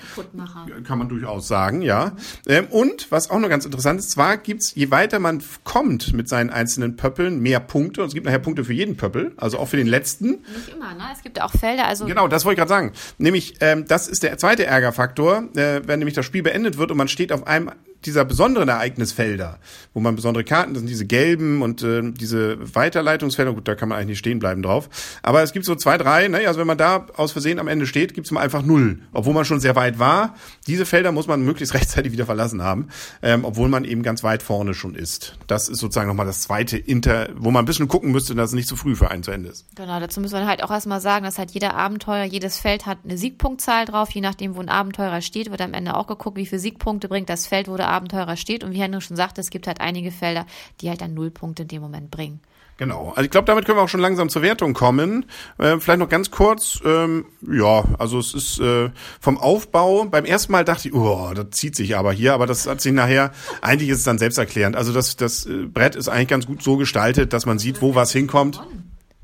Kann 0.85 0.99
man 0.99 1.09
durchaus 1.09 1.49
sagen, 1.49 1.83
ja. 1.83 2.13
Mhm. 2.47 2.53
Ähm, 2.53 2.67
und 2.71 3.11
was 3.11 3.29
auch 3.29 3.41
noch 3.41 3.49
ganz 3.49 3.65
interessant 3.65 3.99
ist, 3.99 4.13
zwar 4.13 4.37
gibt's, 4.37 4.73
je 4.77 4.93
weiter 4.93 5.19
man 5.19 5.43
kommt 5.65 6.13
mit 6.13 6.29
seinen 6.29 6.51
einzelnen 6.51 6.76
einzelnen 6.77 6.97
Pöppeln 6.97 7.41
mehr 7.41 7.61
Punkte. 7.61 8.03
Und 8.03 8.09
es 8.09 8.15
gibt 8.15 8.27
nachher 8.27 8.39
Punkte 8.39 8.65
für 8.65 8.73
jeden 8.73 8.97
Pöppel, 8.97 9.33
also 9.37 9.59
auch 9.59 9.69
für 9.69 9.77
den 9.77 9.87
letzten. 9.87 10.27
Nicht 10.29 10.75
immer, 10.75 10.95
ne? 10.95 11.05
Es 11.13 11.23
gibt 11.23 11.41
auch 11.41 11.53
Felder, 11.53 11.87
also. 11.87 12.07
Genau, 12.07 12.29
das 12.29 12.45
wollte 12.45 12.55
ich 12.55 12.59
gerade 12.59 12.69
sagen. 12.69 12.93
Nämlich, 13.19 13.55
ähm, 13.61 13.85
das 13.87 14.09
ist 14.09 14.23
der 14.23 14.37
zweite 14.39 14.67
Ärgerfaktor, 14.67 15.49
äh, 15.57 15.83
wenn 15.87 15.99
nämlich 15.99 16.15
das 16.15 16.27
Spiel 16.27 16.43
beendet 16.43 16.79
wird 16.79 16.91
und 16.91 16.99
man 16.99 17.09
steht 17.09 17.33
auf 17.33 17.47
einem 17.47 17.71
dieser 18.05 18.25
besonderen 18.25 18.69
Ereignisfelder, 18.69 19.59
wo 19.95 20.01
man 20.01 20.17
besondere 20.17 20.45
Karten, 20.45 20.75
das 20.75 20.81
sind 20.81 20.89
diese 20.89 21.07
gelben 21.07 21.63
und 21.63 21.83
äh, 21.83 22.03
diese 22.13 22.75
Weiterleitungsfelder, 22.75 23.53
gut, 23.53 23.67
da 23.67 23.75
kann 23.75 23.89
man 23.89 23.99
eigentlich 23.99 24.17
nicht 24.17 24.19
stehen 24.19 24.39
bleiben 24.39 24.63
drauf. 24.63 24.89
Aber 25.23 25.43
es 25.43 25.53
gibt 25.53 25.65
so 25.65 25.75
zwei, 25.75 25.99
drei, 25.99 26.29
ne, 26.29 26.47
also 26.47 26.61
wenn 26.61 26.67
man 26.67 26.79
da 26.79 27.07
aus 27.17 27.33
Versehen 27.33 27.59
am 27.59 27.69
Ende 27.69 27.87
steht, 27.87 28.15
gibt's 28.15 28.31
mal 28.31 28.41
einfach 28.41 28.63
null, 28.63 29.01
obwohl 29.13 29.35
man 29.35 29.45
schon 29.45 29.61
sehr 29.61 29.77
weit 29.77 29.99
war. 29.99 30.35
Diese 30.67 30.87
Felder 30.87 31.13
muss 31.13 31.27
man 31.27 31.43
möglichst 31.43 31.75
rechtzeitig 31.75 32.13
wieder 32.13 32.27
verlassen 32.27 32.63
haben, 32.63 32.89
ähm, 33.23 33.45
obwohl 33.45 33.69
man 33.69 33.85
eben 33.85 34.03
ganz 34.03 34.23
weit 34.23 34.43
vorne 34.43 34.75
schon 34.75 34.95
ist. 34.95 35.37
Das 35.47 35.69
ist 35.69 35.79
sozusagen 35.79 36.09
nochmal 36.09 36.27
das 36.27 36.43
zweite 36.43 36.77
Inter, 36.77 37.29
wo 37.37 37.51
man 37.51 37.65
ein 37.65 37.67
bisschen 37.67 37.89
gucken 37.89 38.13
müsste, 38.13 38.35
dass 38.35 38.51
es 38.51 38.55
nicht 38.55 38.69
zu 38.69 38.77
früh 38.77 38.95
für 38.97 39.11
einen 39.11 39.23
zu 39.23 39.31
Ende 39.31 39.49
ist. 39.49 39.67
Genau, 39.75 39.99
dazu 40.01 40.21
muss 40.21 40.33
man 40.33 40.47
halt 40.47 40.63
auch 40.63 40.71
erstmal 40.71 41.01
sagen, 41.01 41.25
dass 41.25 41.39
halt 41.39 41.51
jeder 41.51 41.75
Abenteuer, 41.75 42.25
jedes 42.25 42.59
Feld 42.59 42.87
hat 42.87 42.99
eine 43.05 43.19
Siegpunktzahl 43.19 43.85
drauf, 43.85 44.11
je 44.11 44.21
nachdem, 44.21 44.57
wo 44.57 44.61
ein 44.61 44.69
Abenteurer 44.69 45.21
steht, 45.21 45.51
wird 45.51 45.61
am 45.61 45.75
Ende 45.75 45.97
auch 45.97 46.07
geguckt, 46.07 46.37
wie 46.37 46.47
viele 46.47 46.61
Siegpunkte 46.61 47.09
bringt 47.09 47.29
das 47.29 47.47
Feld, 47.47 47.69
wo 47.69 47.77
Abenteurer 47.89 48.37
steht. 48.37 48.65
Und 48.65 48.73
wie 48.73 48.81
Henry 48.81 49.01
schon 49.01 49.17
sagte, 49.17 49.41
es 49.41 49.51
gibt 49.51 49.67
halt 49.67 49.81
einige 49.81 50.11
Felder, 50.11 50.47
die 50.81 50.89
halt 50.89 51.01
dann 51.01 51.15
null 51.15 51.31
Punkte 51.31 51.63
in 51.63 51.69
dem 51.69 51.83
Moment 51.83 52.11
bringen. 52.11 52.41
Genau. 52.79 53.09
Also 53.11 53.23
ich 53.23 53.31
glaube, 53.31 53.47
damit 53.47 53.65
können 53.65 53.79
wir 53.79 53.83
auch 53.83 53.89
schon 53.89 54.01
langsam 54.01 54.29
zur 54.29 54.43
Wertung 54.43 54.75
kommen. 54.75 55.25
Äh, 55.57 55.79
vielleicht 55.79 55.99
noch 55.99 56.11
ganz 56.11 56.31
kurz. 56.31 56.79
Ähm, 56.85 57.25
ja, 57.51 57.85
also 57.99 58.19
es 58.19 58.35
ist 58.35 58.61
äh, 58.61 58.91
vom 59.19 59.39
Aufbau. 59.39 60.05
Beim 60.05 60.27
ersten 60.27 60.53
Mal 60.53 60.65
dachte 60.65 60.89
ich, 60.89 60.95
oh, 60.95 61.33
das 61.35 61.51
zieht 61.51 61.75
sich 61.75 61.97
aber 61.97 62.13
hier. 62.13 62.35
Aber 62.35 62.47
das 62.47 62.67
hat 62.67 62.83
sich 62.83 62.93
nachher. 62.93 63.33
Eigentlich 63.63 63.89
ist 63.89 63.99
es 63.99 64.05
dann 64.05 64.19
selbsterklärend. 64.19 64.77
Also 64.77 64.93
das 64.93 65.17
das 65.17 65.47
äh, 65.47 65.65
Brett 65.65 65.97
ist 65.97 66.09
eigentlich 66.09 66.29
ganz 66.29 66.47
gut 66.47 66.63
so 66.63 66.77
gestaltet, 66.77 67.33
dass 67.33 67.47
man 67.47 67.59
sieht, 67.59 67.81
wo 67.81 67.95
was 67.95 68.13
hinkommt. 68.13 68.61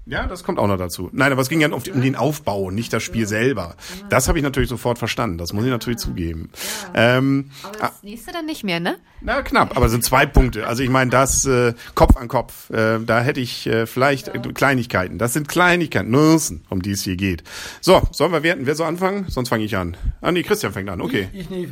Ja, 0.04 0.26
das 0.26 0.42
kommt 0.42 0.58
auch 0.58 0.66
noch 0.66 0.78
dazu. 0.78 1.10
Nein, 1.12 1.30
aber 1.30 1.42
es 1.42 1.48
ging 1.48 1.60
ja 1.60 1.68
um, 1.68 1.80
um 1.94 2.00
den 2.00 2.16
Aufbau, 2.16 2.72
nicht 2.72 2.92
das 2.92 3.04
Spiel 3.04 3.28
selber. 3.28 3.76
Das 4.08 4.26
habe 4.26 4.38
ich 4.38 4.42
natürlich 4.42 4.68
sofort 4.68 4.98
verstanden. 4.98 5.38
Das 5.38 5.52
muss 5.52 5.64
ich 5.64 5.70
natürlich 5.70 6.00
zugeben. 6.00 6.50
Ähm, 6.92 7.50
aber 7.62 7.78
das 7.78 7.82
ah. 7.82 7.92
nächste 8.02 8.32
dann 8.32 8.46
nicht 8.46 8.64
mehr, 8.64 8.80
ne? 8.80 8.96
Na, 9.20 9.42
knapp, 9.42 9.76
aber 9.76 9.86
es 9.86 9.92
sind 9.92 10.02
zwei 10.02 10.26
Punkte. 10.26 10.66
Also 10.66 10.82
ich 10.82 10.90
meine, 10.90 11.10
das 11.12 11.44
äh, 11.44 11.74
Kopf 11.94 12.16
an 12.16 12.26
Kopf, 12.26 12.70
äh, 12.70 12.98
da 12.98 13.20
hätte 13.20 13.40
ich 13.40 13.68
äh, 13.68 13.86
vielleicht 13.86 14.26
ja. 14.28 14.40
Kleinigkeiten. 14.40 15.18
Das 15.18 15.34
sind 15.34 15.46
Kleinigkeiten, 15.46 16.10
Nuancen, 16.10 16.64
um 16.68 16.82
die 16.82 16.90
es 16.90 17.02
hier 17.02 17.16
geht. 17.16 17.44
So, 17.80 18.02
sollen 18.10 18.32
wir 18.32 18.42
werten? 18.42 18.66
Wer 18.66 18.74
soll 18.74 18.88
anfangen? 18.88 19.26
Sonst 19.28 19.50
fange 19.50 19.64
ich 19.64 19.76
an. 19.76 19.96
Ah, 20.20 20.32
nee, 20.32 20.42
Christian 20.42 20.72
fängt 20.72 20.90
an. 20.90 21.00
Okay. 21.00 21.28
Ich, 21.32 21.42
ich 21.42 21.50
nee, 21.50 21.68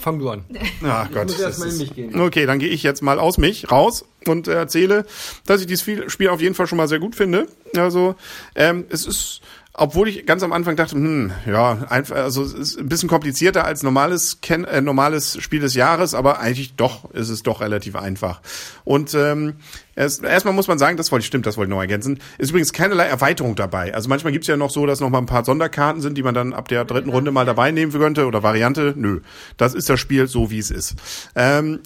fang 0.00 0.18
du 0.18 0.30
an. 0.30 0.44
Ach 0.84 1.08
Gott. 1.12 1.30
Ich 1.30 1.36
muss 1.36 1.40
erst 1.40 1.60
mal 1.60 1.68
in 1.68 1.78
mich 1.78 1.94
gehen. 1.94 2.20
Okay, 2.20 2.44
dann 2.44 2.58
gehe 2.58 2.70
ich 2.70 2.82
jetzt 2.82 3.02
mal 3.02 3.20
aus 3.20 3.38
mich 3.38 3.70
raus 3.70 4.04
und 4.26 4.48
erzähle, 4.48 5.06
dass 5.46 5.60
ich 5.60 5.66
dieses 5.66 5.82
Spiel 6.12 6.28
auf 6.28 6.40
jeden 6.40 6.54
Fall 6.54 6.66
schon 6.66 6.78
mal 6.78 6.88
sehr 6.88 6.98
gut 6.98 7.14
finde. 7.14 7.46
Also 7.76 8.14
ähm, 8.54 8.84
es 8.90 9.06
ist 9.06 9.40
obwohl 9.78 10.08
ich 10.08 10.26
ganz 10.26 10.42
am 10.42 10.52
Anfang 10.52 10.74
dachte, 10.74 10.96
hm, 10.96 11.30
ja, 11.46 11.86
einfach, 11.88 12.16
also 12.16 12.42
es 12.42 12.52
ist 12.52 12.78
ein 12.78 12.88
bisschen 12.88 13.08
komplizierter 13.08 13.64
als 13.64 13.82
normales 13.82 14.40
Ken 14.40 14.64
äh, 14.64 14.80
normales 14.80 15.40
Spiel 15.40 15.60
des 15.60 15.74
Jahres, 15.74 16.14
aber 16.14 16.40
eigentlich 16.40 16.74
doch 16.74 17.10
ist 17.12 17.28
es 17.28 17.44
doch 17.44 17.60
relativ 17.60 17.94
einfach. 17.94 18.40
Und 18.84 19.14
ähm, 19.14 19.54
erst, 19.94 20.24
erstmal 20.24 20.52
muss 20.52 20.66
man 20.66 20.78
sagen, 20.78 20.96
das 20.96 21.12
wollte 21.12 21.22
ich 21.22 21.28
stimmt, 21.28 21.46
das 21.46 21.56
wollte 21.56 21.70
ich 21.70 21.74
noch 21.74 21.80
ergänzen, 21.80 22.18
ist 22.38 22.50
übrigens 22.50 22.72
keinerlei 22.72 23.06
Erweiterung 23.06 23.54
dabei. 23.54 23.94
Also 23.94 24.08
manchmal 24.08 24.32
gibt's 24.32 24.48
ja 24.48 24.56
noch 24.56 24.70
so, 24.70 24.84
dass 24.84 25.00
noch 25.00 25.10
mal 25.10 25.18
ein 25.18 25.26
paar 25.26 25.44
Sonderkarten 25.44 26.02
sind, 26.02 26.18
die 26.18 26.24
man 26.24 26.34
dann 26.34 26.52
ab 26.52 26.66
der 26.66 26.84
dritten 26.84 27.10
Runde 27.10 27.30
mal 27.30 27.46
dabei 27.46 27.70
nehmen 27.70 27.92
könnte 27.92 28.26
oder 28.26 28.42
Variante. 28.42 28.94
Nö, 28.96 29.20
das 29.56 29.74
ist 29.74 29.88
das 29.88 30.00
Spiel 30.00 30.26
so, 30.26 30.50
wie 30.50 30.58
es 30.58 30.72
ist. 30.72 30.96
Ähm, 31.36 31.80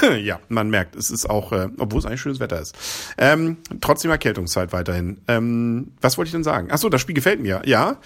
ja, 0.22 0.40
man 0.48 0.70
merkt, 0.70 0.96
es 0.96 1.10
ist 1.10 1.28
auch, 1.28 1.52
äh, 1.52 1.68
obwohl 1.78 1.98
es 1.98 2.06
eigentlich 2.06 2.20
schönes 2.20 2.40
Wetter 2.40 2.60
ist. 2.60 2.74
Ähm, 3.18 3.58
trotzdem 3.80 4.10
Erkältungszeit 4.10 4.72
weiterhin. 4.72 5.20
Ähm, 5.28 5.92
was 6.00 6.18
wollte 6.18 6.28
ich 6.28 6.32
denn 6.32 6.44
sagen? 6.44 6.68
Ach 6.70 6.78
so, 6.78 6.88
das 6.88 7.00
Spiel 7.00 7.14
gefällt 7.14 7.40
mir. 7.40 7.62
Ja, 7.64 7.98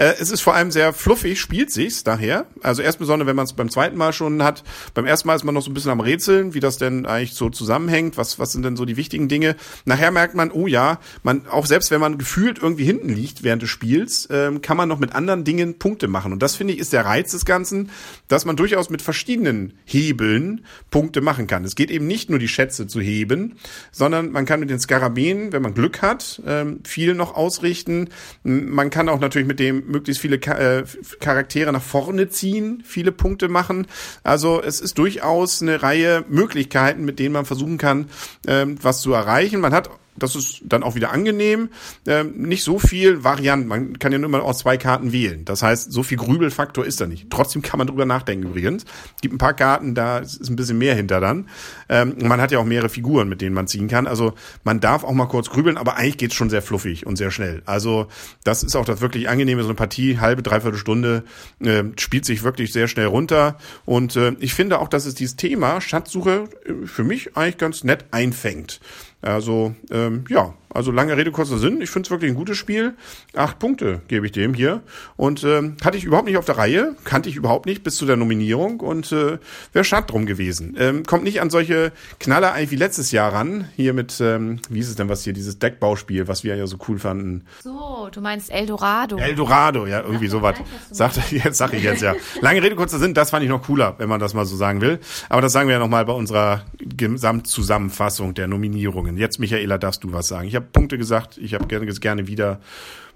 äh, 0.00 0.14
es 0.18 0.30
ist 0.30 0.40
vor 0.40 0.54
allem 0.54 0.70
sehr 0.70 0.94
fluffig, 0.94 1.38
spielt 1.38 1.70
sich's 1.70 2.02
daher. 2.02 2.46
Also 2.62 2.80
erst 2.80 2.98
besonders, 2.98 3.28
wenn 3.28 3.36
man 3.36 3.44
es 3.44 3.52
beim 3.52 3.68
zweiten 3.68 3.98
Mal 3.98 4.14
schon 4.14 4.42
hat. 4.42 4.64
Beim 4.94 5.04
ersten 5.04 5.28
Mal 5.28 5.34
ist 5.34 5.44
man 5.44 5.54
noch 5.54 5.60
so 5.60 5.70
ein 5.70 5.74
bisschen 5.74 5.90
am 5.90 6.00
Rätseln, 6.00 6.54
wie 6.54 6.60
das 6.60 6.78
denn 6.78 7.04
eigentlich 7.04 7.34
so 7.34 7.50
zusammenhängt. 7.50 8.16
Was, 8.16 8.38
was 8.38 8.52
sind 8.52 8.62
denn 8.62 8.76
so 8.76 8.86
die 8.86 8.96
wichtigen 8.96 9.28
Dinge? 9.28 9.56
Nachher 9.84 10.10
merkt 10.10 10.34
man, 10.34 10.52
oh 10.52 10.66
ja, 10.66 11.00
man 11.22 11.46
auch 11.48 11.66
selbst 11.66 11.90
wenn 11.90 12.00
man 12.00 12.16
gefühlt 12.16 12.58
irgendwie 12.62 12.84
hinten 12.84 13.10
liegt 13.10 13.42
während 13.42 13.60
des 13.60 13.68
Spiels, 13.68 14.26
ähm, 14.30 14.62
kann 14.62 14.78
man 14.78 14.88
noch 14.88 14.98
mit 14.98 15.14
anderen 15.14 15.44
Dingen 15.44 15.78
Punkte 15.78 16.08
machen. 16.08 16.32
Und 16.32 16.42
das 16.42 16.56
finde 16.56 16.72
ich 16.72 16.80
ist 16.80 16.94
der 16.94 17.04
Reiz 17.04 17.32
des 17.32 17.44
Ganzen, 17.44 17.90
dass 18.26 18.46
man 18.46 18.56
durchaus 18.56 18.88
mit 18.88 19.02
verschiedenen 19.02 19.74
Hebeln 19.84 20.64
Punkte 20.90 21.20
machen 21.20 21.46
kann. 21.46 21.64
Es 21.64 21.74
geht 21.74 21.90
eben 21.90 22.06
nicht 22.06 22.30
nur 22.30 22.38
die 22.38 22.48
Schätze 22.48 22.86
zu 22.86 23.02
heben, 23.02 23.58
sondern 23.92 24.30
man 24.30 24.46
kann 24.46 24.60
mit 24.60 24.70
den 24.70 24.80
Skarabäen, 24.80 25.52
wenn 25.52 25.60
man 25.60 25.74
Glück 25.74 26.00
hat, 26.00 26.40
ähm, 26.46 26.80
viel 26.84 27.14
noch 27.14 27.34
ausrichten. 27.34 28.08
Man 28.44 28.88
kann 28.88 29.10
auch 29.10 29.20
natürlich 29.20 29.46
mit 29.46 29.60
dem 29.60 29.89
möglichst 29.90 30.22
viele 30.22 30.36
äh, 30.36 30.84
Charaktere 31.20 31.72
nach 31.72 31.82
vorne 31.82 32.28
ziehen, 32.28 32.82
viele 32.86 33.12
Punkte 33.12 33.48
machen. 33.48 33.86
Also 34.22 34.62
es 34.62 34.80
ist 34.80 34.98
durchaus 34.98 35.62
eine 35.62 35.82
Reihe 35.82 36.24
Möglichkeiten, 36.28 37.04
mit 37.04 37.18
denen 37.18 37.34
man 37.34 37.44
versuchen 37.44 37.78
kann, 37.78 38.08
ähm, 38.46 38.76
was 38.80 39.00
zu 39.00 39.12
erreichen. 39.12 39.60
Man 39.60 39.74
hat 39.74 39.90
das 40.16 40.36
ist 40.36 40.60
dann 40.64 40.82
auch 40.82 40.94
wieder 40.94 41.12
angenehm. 41.12 41.70
Ähm, 42.06 42.32
nicht 42.36 42.64
so 42.64 42.78
viel 42.78 43.24
Varianten. 43.24 43.68
Man 43.68 43.98
kann 43.98 44.12
ja 44.12 44.18
nur 44.18 44.30
mal 44.30 44.40
aus 44.40 44.58
zwei 44.58 44.76
Karten 44.76 45.12
wählen. 45.12 45.44
Das 45.44 45.62
heißt, 45.62 45.92
so 45.92 46.02
viel 46.02 46.18
Grübelfaktor 46.18 46.84
ist 46.84 47.00
da 47.00 47.06
nicht. 47.06 47.30
Trotzdem 47.30 47.62
kann 47.62 47.78
man 47.78 47.86
drüber 47.86 48.04
nachdenken 48.04 48.48
übrigens. 48.48 48.84
Gibt 49.22 49.34
ein 49.34 49.38
paar 49.38 49.54
Karten, 49.54 49.94
da 49.94 50.18
ist 50.18 50.48
ein 50.48 50.56
bisschen 50.56 50.78
mehr 50.78 50.94
hinter 50.94 51.20
dann. 51.20 51.48
Ähm, 51.88 52.16
man 52.22 52.40
hat 52.40 52.52
ja 52.52 52.58
auch 52.58 52.64
mehrere 52.64 52.88
Figuren, 52.88 53.28
mit 53.28 53.40
denen 53.40 53.54
man 53.54 53.66
ziehen 53.66 53.88
kann. 53.88 54.06
Also 54.06 54.34
man 54.64 54.80
darf 54.80 55.04
auch 55.04 55.12
mal 55.12 55.26
kurz 55.26 55.50
grübeln, 55.50 55.76
aber 55.76 55.96
eigentlich 55.96 56.18
geht's 56.18 56.34
schon 56.34 56.50
sehr 56.50 56.62
fluffig 56.62 57.06
und 57.06 57.16
sehr 57.16 57.30
schnell. 57.30 57.62
Also 57.66 58.06
das 58.44 58.62
ist 58.62 58.76
auch 58.76 58.84
das 58.84 59.00
wirklich 59.00 59.28
angenehme. 59.28 59.62
So 59.62 59.68
eine 59.68 59.76
Partie, 59.76 60.18
halbe, 60.18 60.42
dreiviertel 60.42 60.78
Stunde, 60.78 61.24
äh, 61.60 61.84
spielt 61.98 62.24
sich 62.24 62.42
wirklich 62.42 62.72
sehr 62.72 62.88
schnell 62.88 63.06
runter. 63.06 63.58
Und 63.84 64.16
äh, 64.16 64.34
ich 64.40 64.54
finde 64.54 64.78
auch, 64.80 64.88
dass 64.88 65.06
es 65.06 65.14
dieses 65.14 65.36
Thema 65.36 65.80
Schatzsuche 65.80 66.48
äh, 66.64 66.86
für 66.86 67.04
mich 67.04 67.36
eigentlich 67.36 67.58
ganz 67.58 67.84
nett 67.84 68.06
einfängt. 68.10 68.80
Also 69.22 69.74
ähm, 69.90 70.24
ja, 70.28 70.54
also 70.72 70.92
lange 70.92 71.16
Rede, 71.16 71.32
kurzer 71.32 71.58
Sinn. 71.58 71.80
Ich 71.80 71.90
finde 71.90 72.06
es 72.06 72.10
wirklich 72.10 72.30
ein 72.30 72.36
gutes 72.36 72.56
Spiel. 72.56 72.94
Acht 73.34 73.58
Punkte 73.58 74.02
gebe 74.06 74.26
ich 74.26 74.32
dem 74.32 74.54
hier. 74.54 74.82
Und 75.16 75.42
ähm, 75.42 75.76
hatte 75.84 75.98
ich 75.98 76.04
überhaupt 76.04 76.26
nicht 76.26 76.36
auf 76.36 76.44
der 76.44 76.58
Reihe, 76.58 76.94
kannte 77.04 77.28
ich 77.28 77.36
überhaupt 77.36 77.66
nicht 77.66 77.82
bis 77.82 77.96
zu 77.96 78.06
der 78.06 78.16
Nominierung 78.16 78.80
und 78.80 79.10
äh, 79.10 79.38
wäre 79.72 79.84
schade 79.84 80.06
drum 80.06 80.26
gewesen. 80.26 80.76
Ähm, 80.78 81.04
kommt 81.04 81.24
nicht 81.24 81.40
an 81.40 81.50
solche 81.50 81.92
Knaller 82.20 82.52
eigentlich 82.52 82.70
wie 82.70 82.76
letztes 82.76 83.10
Jahr 83.10 83.32
ran. 83.32 83.68
Hier 83.74 83.94
mit, 83.94 84.20
ähm, 84.20 84.60
wie 84.68 84.78
ist 84.78 84.88
es 84.88 84.94
denn 84.94 85.08
was 85.08 85.24
hier, 85.24 85.32
dieses 85.32 85.58
Deckbauspiel, 85.58 86.28
was 86.28 86.44
wir 86.44 86.54
ja 86.54 86.66
so 86.66 86.76
cool 86.88 86.98
fanden. 86.98 87.44
So, 87.62 88.08
du 88.12 88.20
meinst 88.20 88.50
Eldorado. 88.50 89.16
Eldorado, 89.16 89.86
ja, 89.86 90.02
irgendwie 90.02 90.28
sowas. 90.28 90.56
Sagt 90.90 91.18
jetzt 91.32 91.58
sag 91.58 91.72
ich 91.72 91.82
jetzt 91.82 92.02
ja. 92.02 92.14
Lange 92.40 92.62
Rede, 92.62 92.76
kurzer 92.76 92.98
Sinn, 92.98 93.14
das 93.14 93.30
fand 93.30 93.42
ich 93.42 93.48
noch 93.48 93.62
cooler, 93.62 93.96
wenn 93.98 94.08
man 94.08 94.20
das 94.20 94.34
mal 94.34 94.44
so 94.44 94.56
sagen 94.56 94.80
will. 94.80 95.00
Aber 95.28 95.42
das 95.42 95.52
sagen 95.52 95.68
wir 95.68 95.74
ja 95.74 95.80
nochmal 95.80 96.04
bei 96.04 96.12
unserer 96.12 96.64
Gesamtzusammenfassung 96.78 98.34
der 98.34 98.46
Nominierungen. 98.46 99.16
Jetzt, 99.16 99.40
Michaela, 99.40 99.78
darfst 99.78 100.04
du 100.04 100.12
was 100.12 100.28
sagen. 100.28 100.46
Ich 100.46 100.59
habe 100.60 100.70
Punkte 100.72 100.98
gesagt. 100.98 101.38
Ich 101.38 101.54
habe 101.54 101.66
gerne, 101.66 101.86
gerne 101.86 102.26
wieder. 102.26 102.60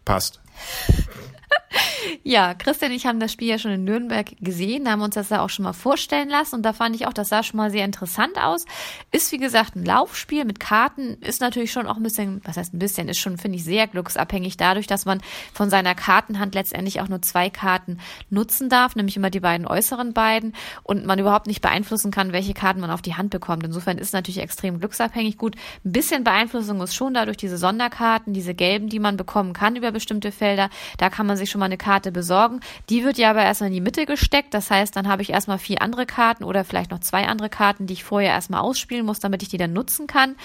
Passt. 0.05 0.41
Ja, 2.23 2.55
Christian 2.55 2.91
und 2.91 2.97
ich 2.97 3.07
haben 3.07 3.21
das 3.21 3.33
Spiel 3.33 3.49
ja 3.49 3.59
schon 3.59 3.73
in 3.73 3.85
Nürnberg 3.85 4.27
gesehen, 4.41 4.91
haben 4.91 5.03
uns 5.03 5.15
das 5.15 5.29
da 5.29 5.41
auch 5.41 5.51
schon 5.51 5.65
mal 5.65 5.73
vorstellen 5.73 6.29
lassen 6.29 6.57
und 6.57 6.63
da 6.63 6.73
fand 6.73 6.95
ich 6.95 7.07
auch, 7.07 7.13
das 7.13 7.29
sah 7.29 7.43
schon 7.43 7.59
mal 7.59 7.71
sehr 7.71 7.85
interessant 7.85 8.39
aus. 8.39 8.65
Ist 9.11 9.33
wie 9.33 9.39
gesagt 9.39 9.77
ein 9.77 9.85
Laufspiel 9.85 10.45
mit 10.45 10.61
Karten, 10.61 11.15
ist 11.21 11.41
natürlich 11.41 11.73
schon 11.73 11.87
auch 11.87 11.97
ein 11.97 12.03
bisschen, 12.03 12.41
was 12.45 12.57
heißt 12.57 12.75
ein 12.75 12.79
bisschen, 12.79 13.09
ist 13.09 13.19
schon, 13.19 13.39
finde 13.39 13.57
ich, 13.59 13.65
sehr 13.65 13.87
glücksabhängig 13.87 14.57
dadurch, 14.57 14.87
dass 14.87 15.05
man 15.05 15.21
von 15.53 15.71
seiner 15.71 15.95
Kartenhand 15.95 16.55
letztendlich 16.55 17.01
auch 17.01 17.09
nur 17.09 17.23
zwei 17.23 17.51
Karten 17.51 17.99
nutzen 18.31 18.69
darf, 18.69 18.97
nämlich 18.97 19.17
immer 19.17 19.31
die 19.31 19.41
beiden 19.41 19.67
äußeren 19.67 20.13
beiden 20.13 20.55
und 20.83 21.07
man 21.07 21.19
überhaupt 21.19 21.47
nicht 21.47 21.63
beeinflussen 21.63 22.11
kann, 22.11 22.33
welche 22.33 22.55
Karten 22.55 22.81
man 22.81 22.91
auf 22.91 23.03
die 23.03 23.15
Hand 23.15 23.31
bekommt. 23.31 23.65
Insofern 23.65 23.99
ist 23.99 24.13
natürlich 24.13 24.39
extrem 24.39 24.79
glücksabhängig. 24.79 25.39
Gut, 25.39 25.57
ein 25.85 25.93
bisschen 25.93 26.25
Beeinflussung 26.25 26.81
ist 26.83 26.95
schon 26.95 27.15
dadurch 27.15 27.37
diese 27.37 27.59
Sonderkarten, 27.59 28.33
diese 28.33 28.55
gelben, 28.55 28.89
die 28.89 28.99
man 28.99 29.17
bekommen 29.17 29.53
kann 29.53 29.77
über 29.77 29.93
bestimmte 29.93 30.33
Felder. 30.33 30.71
Da 30.99 31.11
kann 31.11 31.27
man 31.27 31.37
sich 31.37 31.51
schon 31.51 31.59
mal 31.59 31.67
eine 31.67 31.77
Karte 31.77 31.94
besorgen. 32.03 32.61
Die 32.89 33.05
wird 33.05 33.19
ja 33.19 33.31
aber 33.31 33.43
erstmal 33.43 33.69
in 33.69 33.75
die 33.75 33.81
Mitte 33.81 34.07
gesteckt. 34.07 34.55
Das 34.55 34.71
heißt, 34.71 34.95
dann 34.97 35.09
habe 35.09 35.23
ich 35.23 35.31
erstmal 35.31 35.59
vier 35.59 35.83
andere 35.83 36.07
Karten 36.07 36.45
oder 36.45 36.65
vielleicht 36.65 36.91
noch 36.91 37.01
zwei 37.01 37.27
andere 37.27 37.49
Karten, 37.49 37.87
die 37.87 37.95
ich 37.95 38.05
vorher 38.05 38.31
erstmal 38.31 38.61
ausspielen 38.61 39.07
muss, 39.07 39.21
damit 39.21 39.43
ich 39.43 39.49
die 39.49 39.59
dann 39.59 39.73
nutzen 39.73 40.07
kann. 40.07 40.37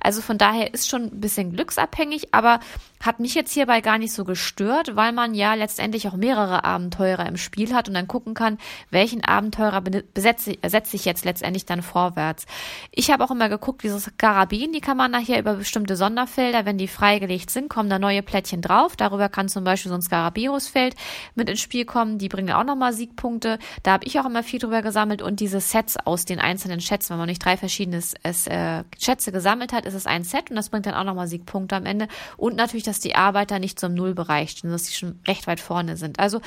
Also 0.00 0.20
von 0.20 0.38
daher 0.38 0.74
ist 0.74 0.88
schon 0.88 1.04
ein 1.04 1.20
bisschen 1.20 1.52
glücksabhängig, 1.52 2.34
aber 2.34 2.60
hat 3.00 3.20
mich 3.20 3.34
jetzt 3.34 3.52
hierbei 3.52 3.80
gar 3.80 3.98
nicht 3.98 4.12
so 4.12 4.24
gestört, 4.24 4.96
weil 4.96 5.12
man 5.12 5.34
ja 5.34 5.54
letztendlich 5.54 6.08
auch 6.08 6.16
mehrere 6.16 6.64
Abenteurer 6.64 7.26
im 7.26 7.36
Spiel 7.36 7.74
hat 7.74 7.88
und 7.88 7.94
dann 7.94 8.08
gucken 8.08 8.34
kann, 8.34 8.58
welchen 8.90 9.22
Abenteurer 9.24 9.80
besetze, 9.80 10.54
setze 10.66 10.96
ich 10.96 11.04
jetzt 11.04 11.24
letztendlich 11.24 11.66
dann 11.66 11.82
vorwärts. 11.82 12.46
Ich 12.90 13.10
habe 13.10 13.24
auch 13.24 13.30
immer 13.30 13.48
geguckt, 13.48 13.82
diese 13.82 14.10
Karabinen, 14.18 14.72
die 14.72 14.80
kann 14.80 14.96
man 14.96 15.10
nachher 15.10 15.38
über 15.38 15.54
bestimmte 15.54 15.96
Sonderfelder, 15.96 16.64
wenn 16.64 16.78
die 16.78 16.88
freigelegt 16.88 17.50
sind, 17.50 17.68
kommen 17.68 17.90
da 17.90 17.98
neue 17.98 18.22
Plättchen 18.22 18.62
drauf. 18.62 18.96
Darüber 18.96 19.28
kann 19.28 19.48
zum 19.48 19.64
Beispiel 19.64 19.90
so 19.90 19.94
ein 19.94 20.02
Skarabäusfeld 20.02 20.95
mit 21.34 21.48
ins 21.48 21.60
Spiel 21.60 21.84
kommen. 21.84 22.18
Die 22.18 22.28
bringen 22.28 22.52
auch 22.52 22.64
nochmal 22.64 22.92
Siegpunkte. 22.92 23.58
Da 23.82 23.92
habe 23.92 24.04
ich 24.06 24.18
auch 24.18 24.26
immer 24.26 24.42
viel 24.42 24.58
drüber 24.58 24.82
gesammelt 24.82 25.22
und 25.22 25.40
diese 25.40 25.60
Sets 25.60 25.96
aus 25.96 26.24
den 26.24 26.40
einzelnen 26.40 26.80
Schätzen. 26.80 27.10
Wenn 27.10 27.18
man 27.18 27.28
nicht 27.28 27.44
drei 27.44 27.56
verschiedene 27.56 28.02
äh, 28.22 28.84
Schätze 28.98 29.32
gesammelt 29.32 29.72
hat, 29.72 29.86
ist 29.86 29.94
es 29.94 30.06
ein 30.06 30.24
Set 30.24 30.50
und 30.50 30.56
das 30.56 30.70
bringt 30.70 30.86
dann 30.86 30.94
auch 30.94 31.04
nochmal 31.04 31.28
Siegpunkte 31.28 31.76
am 31.76 31.86
Ende. 31.86 32.08
Und 32.36 32.56
natürlich, 32.56 32.84
dass 32.84 33.00
die 33.00 33.14
Arbeiter 33.14 33.58
nicht 33.58 33.78
zum 33.78 33.94
Nullbereich 33.94 34.50
stehen, 34.50 34.70
dass 34.70 34.86
sie 34.86 34.94
schon 34.94 35.20
recht 35.26 35.46
weit 35.46 35.60
vorne 35.60 35.96
sind. 35.96 36.18
Also 36.18 36.40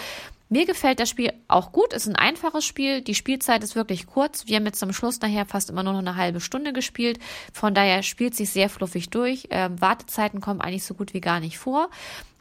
mir 0.51 0.65
gefällt 0.65 0.99
das 0.99 1.09
Spiel 1.09 1.31
auch 1.47 1.71
gut. 1.71 1.93
Ist 1.93 2.07
ein 2.07 2.15
einfaches 2.15 2.65
Spiel. 2.65 3.01
Die 3.01 3.13
Spielzeit 3.13 3.63
ist 3.63 3.75
wirklich 3.75 4.07
kurz. 4.07 4.47
Wir 4.47 4.55
haben 4.55 4.65
jetzt 4.65 4.79
zum 4.79 4.93
Schluss 4.93 5.21
nachher 5.21 5.45
fast 5.45 5.69
immer 5.69 5.83
nur 5.83 5.93
noch 5.93 5.99
eine 5.99 6.15
halbe 6.15 6.41
Stunde 6.41 6.73
gespielt. 6.73 7.19
Von 7.53 7.75
daher 7.75 8.01
spielt 8.01 8.35
sich 8.35 8.49
sehr 8.49 8.67
fluffig 8.67 9.11
durch. 9.11 9.47
Ähm, 9.51 9.79
Wartezeiten 9.79 10.41
kommen 10.41 10.59
eigentlich 10.59 10.85
so 10.85 10.95
gut 10.95 11.13
wie 11.13 11.21
gar 11.21 11.39
nicht 11.39 11.59
vor. 11.59 11.89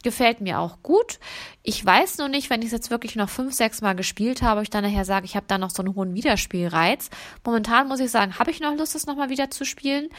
Gefällt 0.03 0.41
mir 0.41 0.59
auch 0.59 0.81
gut. 0.81 1.19
Ich 1.63 1.83
weiß 1.85 2.19
nur 2.19 2.29
nicht, 2.29 2.49
wenn 2.49 2.61
ich 2.61 2.67
es 2.67 2.71
jetzt 2.71 2.89
wirklich 2.89 3.15
noch 3.15 3.29
fünf, 3.29 3.53
sechs 3.53 3.81
Mal 3.81 3.95
gespielt 3.95 4.41
habe, 4.41 4.61
ich 4.61 4.69
dann 4.69 4.83
nachher 4.83 5.05
sage, 5.05 5.25
ich 5.25 5.35
habe 5.35 5.45
da 5.47 5.57
noch 5.57 5.71
so 5.71 5.83
einen 5.83 5.95
hohen 5.95 6.13
Wiederspielreiz. 6.13 7.09
Momentan 7.45 7.87
muss 7.87 7.99
ich 7.99 8.09
sagen, 8.09 8.39
habe 8.39 8.51
ich 8.51 8.61
noch 8.61 8.75
Lust, 8.75 8.95
das 8.95 9.07
nochmal 9.07 9.29
wieder 9.29 9.49
zu 9.49 9.65
spielen. 9.65 10.09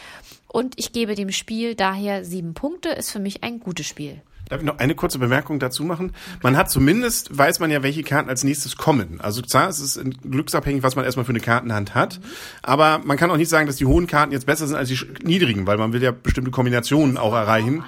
Und 0.49 0.79
ich 0.79 0.93
gebe 0.93 1.15
dem 1.15 1.33
Spiel 1.33 1.75
daher 1.75 2.25
sieben 2.25 2.55
Punkte. 2.55 2.91
Ist 2.91 3.11
für 3.11 3.21
mich 3.21 3.43
ein 3.43 3.61
gutes 3.61 3.87
Spiel. 3.87 4.21
Darf 4.51 4.59
ich 4.61 4.67
noch 4.67 4.79
eine 4.81 4.97
kurze 4.97 5.21
Bemerkung 5.21 5.61
dazu 5.61 5.85
machen? 5.85 6.13
Man 6.43 6.57
hat 6.57 6.73
zumindest, 6.73 7.39
weiß 7.39 7.61
man 7.61 7.71
ja, 7.71 7.85
welche 7.85 8.03
Karten 8.03 8.29
als 8.29 8.43
nächstes 8.43 8.77
kommen. 8.77 9.21
Also 9.21 9.43
klar, 9.43 9.69
es 9.69 9.79
ist 9.79 10.01
glücksabhängig, 10.29 10.83
was 10.83 10.97
man 10.97 11.05
erstmal 11.05 11.25
für 11.25 11.31
eine 11.31 11.39
Kartenhand 11.39 11.95
hat. 11.95 12.19
Mhm. 12.19 12.25
Aber 12.63 13.01
man 13.05 13.17
kann 13.17 13.31
auch 13.31 13.37
nicht 13.37 13.49
sagen, 13.49 13.69
dass 13.69 13.77
die 13.77 13.87
hohen 13.87 14.09
Karten 14.09 14.33
jetzt 14.33 14.47
besser 14.47 14.67
sind 14.67 14.77
als 14.77 14.89
die 14.89 14.99
niedrigen, 15.23 15.69
weil 15.69 15.79
man 15.79 15.93
will 15.93 16.03
ja 16.03 16.11
bestimmte 16.11 16.51
Kombinationen 16.51 17.17
auch 17.17 17.33
erreichen. 17.33 17.85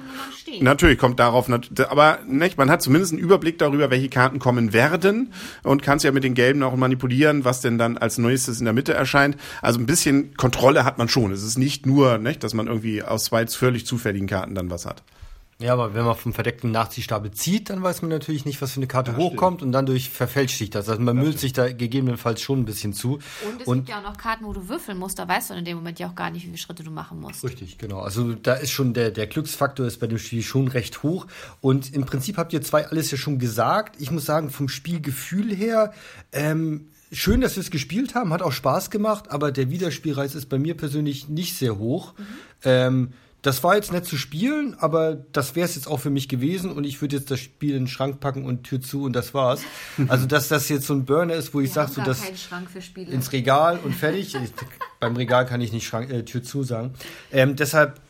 Natürlich 0.61 0.99
kommt 0.99 1.19
darauf, 1.19 1.50
aber 1.88 2.19
nicht, 2.28 2.59
man 2.59 2.71
hat 2.71 2.81
zumindest 2.81 3.12
einen 3.12 3.23
Überblick 3.23 3.59
darüber, 3.59 3.90
welche 3.90 4.09
Karten 4.09 4.38
kommen 4.38 4.73
werden 4.73 5.33
und 5.64 5.83
kann 5.83 5.97
es 5.97 6.04
ja 6.04 6.12
mit 6.12 6.23
den 6.23 6.35
gelben 6.35 6.62
auch 6.62 6.76
manipulieren, 6.76 7.45
was 7.45 7.61
denn 7.61 7.76
dann 7.76 7.99
als 7.99 8.19
nächstes 8.19 8.61
in 8.61 8.66
der 8.66 8.75
Mitte 8.75 8.95
erscheint. 8.95 9.37
Also 9.62 9.81
ein 9.81 9.87
bisschen 9.87 10.37
Kontrolle 10.37 10.85
hat 10.85 10.99
man 10.99 11.09
schon. 11.09 11.33
Es 11.33 11.42
ist 11.42 11.59
nicht 11.59 11.87
nur, 11.87 12.19
nicht, 12.19 12.45
dass 12.45 12.54
man 12.54 12.69
irgendwie 12.69 13.02
aus 13.02 13.25
zwei 13.25 13.47
völlig 13.49 13.85
zufälligen 13.85 14.28
Karten 14.28 14.54
dann 14.54 14.71
was 14.71 14.87
hat. 14.87 15.02
Ja, 15.62 15.75
aber 15.75 15.95
wenn 15.95 16.04
man 16.04 16.16
vom 16.16 16.33
verdeckten 16.33 16.73
Nachziehstapel 16.73 17.31
zieht, 17.31 17.71
dann 17.71 17.83
weiß 17.83 18.02
man 18.02 18.11
natürlich 18.11 18.45
nicht, 18.45 18.61
was 18.61 18.73
für 18.73 18.78
eine 18.78 18.88
Karte 18.88 19.12
ja, 19.12 19.16
hochkommt 19.16 19.61
stimmt. 19.61 19.69
und 19.69 19.73
dann 19.73 19.87
durch 19.87 20.11
verfälscht 20.11 20.59
sich 20.59 20.71
das. 20.71 20.88
Also 20.88 21.00
man 21.00 21.16
das 21.16 21.25
müllt 21.25 21.38
sich 21.38 21.52
da 21.52 21.71
gegebenenfalls 21.71 22.42
schon 22.42 22.61
ein 22.61 22.64
bisschen 22.64 22.92
zu. 22.92 23.14
Und 23.47 23.61
es 23.61 23.66
und 23.66 23.76
gibt 23.78 23.88
ja 23.90 23.99
auch 23.99 24.02
noch 24.02 24.16
Karten, 24.16 24.45
wo 24.45 24.52
du 24.52 24.69
würfeln 24.69 24.99
musst, 24.99 25.19
da 25.19 25.28
weißt 25.28 25.50
du 25.50 25.54
in 25.54 25.64
dem 25.64 25.76
Moment 25.76 25.99
ja 26.00 26.09
auch 26.09 26.14
gar 26.14 26.31
nicht, 26.31 26.42
wie 26.42 26.47
viele 26.47 26.59
Schritte 26.59 26.83
du 26.83 26.90
machen 26.90 27.21
musst. 27.21 27.45
Richtig, 27.45 27.78
genau. 27.78 28.00
Also 28.00 28.35
da 28.35 28.54
ist 28.54 28.71
schon 28.71 28.92
der, 28.92 29.11
der 29.11 29.26
Glücksfaktor 29.28 29.87
ist 29.87 30.00
bei 30.00 30.09
dem 30.09 30.19
Spiel 30.19 30.42
schon 30.42 30.69
recht 30.69 31.02
hoch. 31.02 31.26
Und 31.61 31.95
im 31.95 32.04
Prinzip 32.04 32.38
habt 32.38 32.52
ihr 32.52 32.62
zwei 32.62 32.87
alles 32.88 33.11
ja 33.11 33.16
schon 33.16 33.38
gesagt. 33.38 34.00
Ich 34.00 34.11
muss 34.11 34.25
sagen, 34.25 34.50
vom 34.50 34.69
Spielgefühl 34.69 35.54
her, 35.54 35.92
ähm, 36.33 36.88
schön, 37.12 37.40
dass 37.40 37.57
wir 37.57 37.61
es 37.61 37.71
gespielt 37.71 38.14
haben, 38.14 38.33
hat 38.33 38.42
auch 38.42 38.52
Spaß 38.52 38.90
gemacht, 38.90 39.31
aber 39.31 39.52
der 39.52 39.71
Wiederspielreiz 39.71 40.35
ist 40.35 40.49
bei 40.49 40.59
mir 40.59 40.76
persönlich 40.76 41.28
nicht 41.28 41.57
sehr 41.57 41.78
hoch. 41.78 42.14
Mhm. 42.19 42.25
Ähm, 42.64 43.12
das 43.42 43.64
war 43.64 43.75
jetzt 43.75 43.92
nett 43.92 44.06
zu 44.06 44.16
spielen, 44.16 44.76
aber 44.78 45.16
das 45.32 45.56
wäre 45.56 45.66
es 45.66 45.75
jetzt 45.75 45.88
auch 45.88 45.99
für 45.99 46.11
mich 46.11 46.28
gewesen 46.28 46.70
und 46.70 46.84
ich 46.84 47.00
würde 47.00 47.16
jetzt 47.16 47.30
das 47.30 47.40
Spiel 47.40 47.70
in 47.70 47.82
den 47.82 47.88
Schrank 47.88 48.20
packen 48.20 48.44
und 48.44 48.62
Tür 48.62 48.80
zu 48.80 49.02
und 49.02 49.14
das 49.14 49.34
war's. 49.34 49.62
Also 50.08 50.26
dass 50.26 50.49
das 50.49 50.68
jetzt 50.68 50.87
so 50.87 50.94
ein 50.94 51.04
Burner 51.04 51.34
ist, 51.34 51.54
wo 51.54 51.61
ich 51.61 51.72
sage, 51.72 51.90
so 51.90 52.02
das 52.02 52.22
ins 52.96 53.32
Regal 53.32 53.78
und 53.82 53.94
fertig. 53.94 54.37
beim 55.00 55.16
Regal 55.16 55.46
kann 55.46 55.61
ich 55.61 55.72
nicht 55.72 55.87
Schrank, 55.87 56.11
äh, 56.11 56.25
Tür 56.25 56.42
zu 56.42 56.62
sagen. 56.62 56.94
Ähm, 57.30 57.56
deshalb 57.56 58.00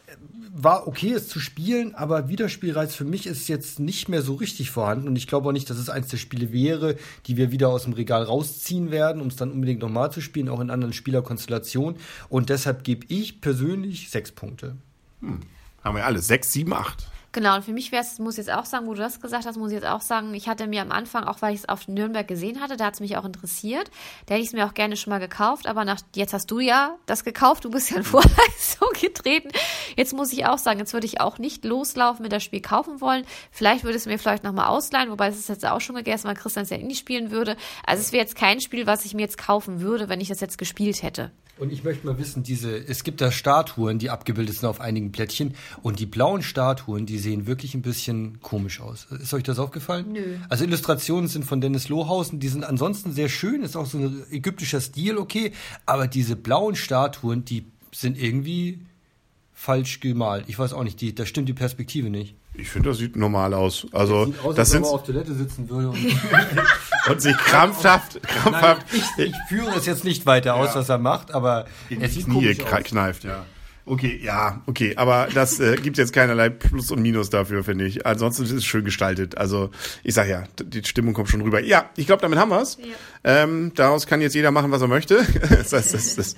war 0.55 0.87
okay, 0.87 1.13
es 1.13 1.29
zu 1.29 1.41
spielen, 1.41 1.95
aber 1.95 2.29
Wiederspielreiz 2.29 2.95
für 2.95 3.05
mich 3.05 3.27
ist 3.27 3.49
jetzt 3.49 3.81
nicht 3.81 4.09
mehr 4.09 4.21
so 4.21 4.35
richtig 4.35 4.71
vorhanden 4.71 5.09
und 5.09 5.17
ich 5.17 5.27
glaube 5.27 5.49
auch 5.49 5.53
nicht, 5.53 5.71
dass 5.71 5.79
es 5.79 5.89
eins 5.89 6.09
der 6.09 6.19
Spiele 6.19 6.53
wäre, 6.53 6.97
die 7.27 7.39
wir 7.39 7.53
wieder 7.53 7.69
aus 7.69 7.85
dem 7.85 7.95
Regal 7.95 8.23
rausziehen 8.23 8.91
werden, 8.91 9.23
um 9.23 9.29
es 9.29 9.37
dann 9.37 9.51
unbedingt 9.51 9.81
nochmal 9.81 10.13
zu 10.13 10.21
spielen, 10.21 10.51
auch 10.51 10.61
in 10.61 10.71
anderen 10.71 10.93
Spielerkonstellationen. 10.93 11.99
Und 12.29 12.51
deshalb 12.51 12.85
gebe 12.85 13.07
ich 13.09 13.41
persönlich 13.41 14.11
sechs 14.11 14.31
Punkte. 14.31 14.77
Hm. 15.23 15.41
Haben 15.83 15.97
wir 15.97 16.05
alle. 16.05 16.21
Sechs, 16.21 16.53
sieben, 16.53 16.73
acht. 16.75 17.09
Genau, 17.35 17.57
und 17.57 17.65
für 17.65 17.73
mich 17.73 17.93
wäre 17.93 18.03
es, 18.03 18.19
muss 18.19 18.35
ich 18.35 18.47
jetzt 18.47 18.55
auch 18.55 18.67
sagen, 18.67 18.87
wo 18.87 18.93
du 18.93 19.01
das 19.01 19.23
gesagt 19.23 19.47
hast, 19.47 19.57
muss 19.57 19.71
ich 19.71 19.77
jetzt 19.77 19.87
auch 19.87 20.03
sagen, 20.03 20.35
ich 20.35 20.49
hatte 20.49 20.67
mir 20.67 20.83
am 20.83 20.93
Anfang, 20.93 21.25
auch 21.25 21.41
weil 21.41 21.55
ich 21.55 21.61
es 21.61 21.69
auf 21.69 21.89
Nürnberg 21.89 22.29
gesehen 22.29 22.61
hatte, 22.61 22.77
da 22.77 22.85
hat 22.85 22.95
es 22.95 23.01
mich 23.01 23.17
auch 23.17 23.25
interessiert. 23.25 23.91
Da 24.27 24.35
hätte 24.35 24.43
ich 24.43 24.49
es 24.49 24.53
mir 24.53 24.67
auch 24.67 24.75
gerne 24.75 24.99
schon 24.99 25.13
mal 25.13 25.19
gekauft, 25.19 25.67
aber 25.67 25.87
nach, 25.87 26.03
jetzt 26.15 26.35
hast 26.35 26.51
du 26.51 26.61
ja 26.61 26.99
das 27.07 27.25
gekauft, 27.25 27.65
du 27.65 27.71
bist 27.71 27.91
ja 27.91 27.97
in 27.97 28.03
Vorleistung 28.05 28.91
getreten. 29.01 29.49
Jetzt 29.97 30.13
muss 30.13 30.31
ich 30.31 30.45
auch 30.45 30.59
sagen, 30.59 30.79
jetzt 30.79 30.93
würde 30.93 31.07
ich 31.07 31.23
auch 31.23 31.39
nicht 31.39 31.65
loslaufen 31.65 32.23
mit 32.23 32.33
das 32.33 32.43
Spiel 32.43 32.61
kaufen 32.61 33.01
wollen. 33.01 33.25
Vielleicht 33.51 33.85
würde 33.85 33.97
es 33.97 34.05
mir 34.05 34.19
vielleicht 34.19 34.45
nochmal 34.45 34.67
ausleihen, 34.67 35.11
wobei 35.11 35.29
es 35.29 35.39
ist 35.39 35.49
jetzt 35.49 35.65
auch 35.65 35.81
schon 35.81 35.97
gegessen, 35.97 36.29
weil 36.29 36.37
Christian 36.37 36.65
es 36.65 36.71
ja 36.71 36.77
nicht 36.77 36.99
spielen 36.99 37.31
würde. 37.31 37.57
Also 37.87 38.03
es 38.03 38.13
wäre 38.13 38.23
jetzt 38.23 38.37
kein 38.37 38.61
Spiel, 38.61 38.87
was 38.87 39.07
ich 39.07 39.15
mir 39.15 39.23
jetzt 39.23 39.39
kaufen 39.39 39.81
würde, 39.81 40.11
wenn 40.11 40.21
ich 40.21 40.29
das 40.29 40.41
jetzt 40.41 40.59
gespielt 40.59 41.03
hätte. 41.03 41.31
Und 41.59 41.71
ich 41.71 41.85
möchte 41.85 42.07
mal 42.07 42.19
wissen, 42.19 42.43
diese, 42.43 42.75
es 42.77 43.05
gibt 43.05 43.21
da 43.21 43.31
Statuen, 43.31 43.99
die 43.99 44.09
abgebildet 44.11 44.57
sind 44.57 44.69
auf 44.69 44.81
einigen 44.81 45.13
Plättchen 45.13 45.55
und 45.83 46.01
die 46.01 46.07
blauen 46.07 46.43
Statuen, 46.43 47.05
die 47.05 47.19
sehen 47.19 47.47
wirklich 47.47 47.75
ein 47.75 47.83
bisschen 47.83 48.41
komisch 48.41 48.81
aus. 48.81 49.07
Ist 49.11 49.35
euch 49.35 49.43
das 49.43 49.59
aufgefallen? 49.59 50.13
Nö. 50.13 50.39
Also 50.49 50.65
Illustrationen 50.65 51.29
sind 51.29 51.45
von 51.45 51.61
Dennis 51.61 51.89
Lohausen, 51.89 52.41
die 52.41 52.49
sind 52.49 52.65
ansonsten 52.65 53.13
sehr 53.13 53.29
schön, 53.29 53.63
ist 53.63 53.77
auch 53.77 53.87
so 53.87 53.99
ein 53.99 54.23
ägyptischer 54.31 54.81
Stil, 54.81 55.19
okay, 55.19 55.53
aber 55.85 56.07
diese 56.07 56.37
blauen 56.37 56.75
Statuen, 56.75 57.45
die 57.45 57.67
sind 57.93 58.19
irgendwie 58.19 58.81
falsch 59.53 60.01
gemalt. 60.01 60.47
Ich 60.49 60.59
weiß 60.59 60.73
auch 60.73 60.85
nicht, 60.85 61.01
die, 61.01 61.15
da 61.15 61.27
stimmt 61.27 61.49
die 61.49 61.55
Perspektive 61.55 62.09
nicht. 62.09 62.35
Ich 62.55 62.69
finde, 62.69 62.91
das 62.91 62.99
sieht 62.99 63.17
normal 63.17 63.55
aus. 63.55 63.87
Also, 63.93 64.27
sieht 64.27 64.45
aus, 64.45 64.55
das 64.57 64.71
sind 64.71 64.85
auf 64.85 65.05
Toilette 65.05 65.35
sitzen 65.35 65.69
würde 65.69 65.97
und, 67.09 67.21
sich 67.21 67.37
krampfhaft, 67.37 68.23
krampfhaft 68.23 68.87
Nein, 68.93 69.03
ich, 69.19 69.27
ich, 69.27 69.37
führe 69.49 69.77
es 69.77 69.87
jetzt 69.87 70.05
nicht 70.05 70.27
weiter 70.27 70.55
aus, 70.55 70.71
Ja. 70.71 70.81
was 70.81 70.89
er 70.89 70.99
macht, 70.99 71.33
aber 71.33 71.67
in 71.89 72.03
es 72.03 72.15
die 72.15 72.23
sieht 72.23 72.27
Knie 72.31 72.55
kneift, 72.55 73.25
ja. 73.25 73.45
Okay, 73.85 74.21
ja, 74.23 74.63
okay, 74.67 74.95
aber 74.97 75.27
das 75.35 75.59
äh, 75.59 75.75
gibt 75.75 75.99
jetzt 75.99 76.13
keinerlei 76.13 76.51
Plus 76.51 76.93
und 76.93 77.03
Minus 77.03 77.31
dafür, 77.31 77.65
finde 77.65 77.85
ich. 77.85 78.07
Ansonsten 78.07 78.45
ist 78.45 78.53
es 78.53 78.65
schön 78.65 78.85
gestaltet. 78.85 79.37
Also 79.37 79.71
ich 80.05 80.15
sag 80.15 80.29
ja, 80.29 80.45
die 80.63 80.85
Stimmung 80.85 81.15
kommt 81.15 81.29
schon 81.31 81.41
rüber. 81.41 81.61
Ja, 81.61 81.91
ich 81.97 82.07
glaube, 82.07 82.23
damit 82.23 82.39
haben 82.39 82.51
wir's. 82.51 82.79
Ähm, 83.25 83.73
daraus 83.75 84.07
kann 84.07 84.21
jetzt 84.21 84.35
jeder 84.35 84.53
machen, 84.53 84.71
was 84.71 84.83
er 84.83 84.89
möchte. 84.89 85.27
das 85.49 85.73
heißt, 85.73 85.95
das, 85.95 86.15
das. 86.15 86.37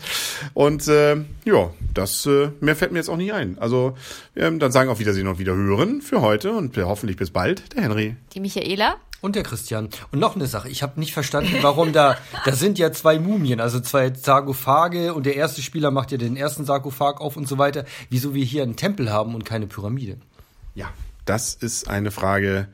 Und 0.54 0.88
äh, 0.88 1.16
ja, 1.44 1.70
das 1.92 2.24
äh, 2.24 2.48
mehr 2.60 2.76
fällt 2.76 2.92
mir 2.92 2.98
jetzt 2.98 3.10
auch 3.10 3.18
nicht 3.18 3.34
ein. 3.34 3.58
Also 3.58 3.94
ähm, 4.36 4.58
dann 4.58 4.72
sagen 4.72 4.88
auf 4.88 4.98
Wiedersehen 4.98 5.28
und 5.28 5.38
wieder 5.38 5.54
hören 5.54 6.00
für 6.00 6.22
heute 6.22 6.52
und 6.52 6.74
hoffentlich 6.78 7.18
bis 7.18 7.30
bald. 7.30 7.74
Der 7.76 7.82
Henry. 7.82 8.16
Die 8.32 8.40
Michaela, 8.40 8.96
Und 9.24 9.36
der 9.36 9.42
Christian. 9.42 9.88
Und 10.12 10.18
noch 10.18 10.36
eine 10.36 10.46
Sache, 10.46 10.68
ich 10.68 10.82
habe 10.82 11.00
nicht 11.00 11.14
verstanden, 11.14 11.56
warum 11.62 11.94
da, 11.94 12.18
da 12.44 12.52
sind 12.52 12.78
ja 12.78 12.92
zwei 12.92 13.18
Mumien, 13.18 13.58
also 13.58 13.80
zwei 13.80 14.12
Sarkophage 14.12 15.14
und 15.14 15.24
der 15.24 15.34
erste 15.34 15.62
Spieler 15.62 15.90
macht 15.90 16.12
ja 16.12 16.18
den 16.18 16.36
ersten 16.36 16.66
Sarkophag 16.66 17.22
auf 17.22 17.38
und 17.38 17.48
so 17.48 17.56
weiter. 17.56 17.86
Wieso 18.10 18.34
wir 18.34 18.44
hier 18.44 18.62
einen 18.62 18.76
Tempel 18.76 19.10
haben 19.10 19.34
und 19.34 19.46
keine 19.46 19.66
Pyramide? 19.66 20.18
Ja, 20.74 20.90
das 21.24 21.54
ist 21.54 21.88
eine 21.88 22.10
Frage. 22.10 22.68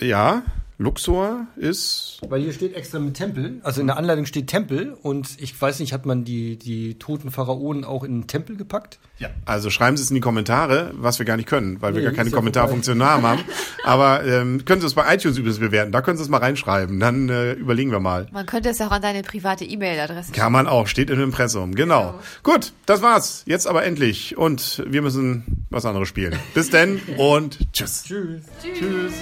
Ja, 0.00 0.42
Luxor 0.80 1.48
ist 1.56 2.20
Weil 2.28 2.42
hier 2.42 2.52
steht 2.52 2.76
extra 2.76 3.00
mit 3.00 3.14
Tempel, 3.14 3.60
also 3.64 3.80
in 3.80 3.88
der 3.88 3.96
Anleitung 3.96 4.26
steht 4.26 4.46
Tempel 4.46 4.96
und 5.02 5.28
ich 5.40 5.60
weiß 5.60 5.80
nicht, 5.80 5.92
hat 5.92 6.06
man 6.06 6.24
die, 6.24 6.56
die 6.56 6.94
toten 7.00 7.32
Pharaonen 7.32 7.84
auch 7.84 8.04
in 8.04 8.20
den 8.20 8.26
Tempel 8.28 8.56
gepackt? 8.56 9.00
Ja. 9.18 9.28
Also 9.44 9.70
schreiben 9.70 9.96
Sie 9.96 10.04
es 10.04 10.10
in 10.10 10.14
die 10.14 10.20
Kommentare, 10.20 10.92
was 10.94 11.18
wir 11.18 11.26
gar 11.26 11.36
nicht 11.36 11.48
können, 11.48 11.82
weil 11.82 11.94
wir 11.94 12.00
Nee, 12.00 12.06
gar 12.06 12.14
keine 12.14 12.30
ja 12.30 12.36
Kommentarfunktion 12.36 13.02
haben. 13.02 13.40
Aber 13.84 14.24
ähm, 14.24 14.64
können 14.64 14.80
Sie 14.80 14.86
es 14.86 14.94
bei 14.94 15.12
iTunes 15.12 15.36
übrigens 15.36 15.58
bewerten. 15.58 15.90
Da 15.90 16.00
können 16.00 16.16
Sie 16.16 16.22
es 16.22 16.28
mal 16.28 16.38
reinschreiben. 16.38 17.00
Dann 17.00 17.28
äh, 17.28 17.54
überlegen 17.54 17.90
wir 17.90 17.98
mal. 17.98 18.28
man 18.30 18.46
könnte 18.46 18.68
es 18.68 18.80
auch 18.80 18.92
an 18.92 19.02
deine 19.02 19.22
private 19.22 19.64
E-Mail-Adresse 19.64 20.30
Kann 20.30 20.52
man 20.52 20.68
auch, 20.68 20.86
steht 20.86 21.10
im 21.10 21.20
Impressum. 21.20 21.74
Genau. 21.74 22.20
Gut, 22.44 22.72
das 22.86 23.02
war's. 23.02 23.42
Jetzt 23.46 23.66
aber 23.66 23.84
endlich. 23.84 24.36
Und 24.38 24.84
wir 24.86 25.02
müssen 25.02 25.66
was 25.70 25.84
anderes 25.84 26.06
spielen. 26.08 26.38
Bis 26.54 26.70
denn 26.70 27.00
und 27.16 27.58
tschüss. 27.72 28.04
Tschüss. 28.04 28.42
Tschüss. 28.62 29.12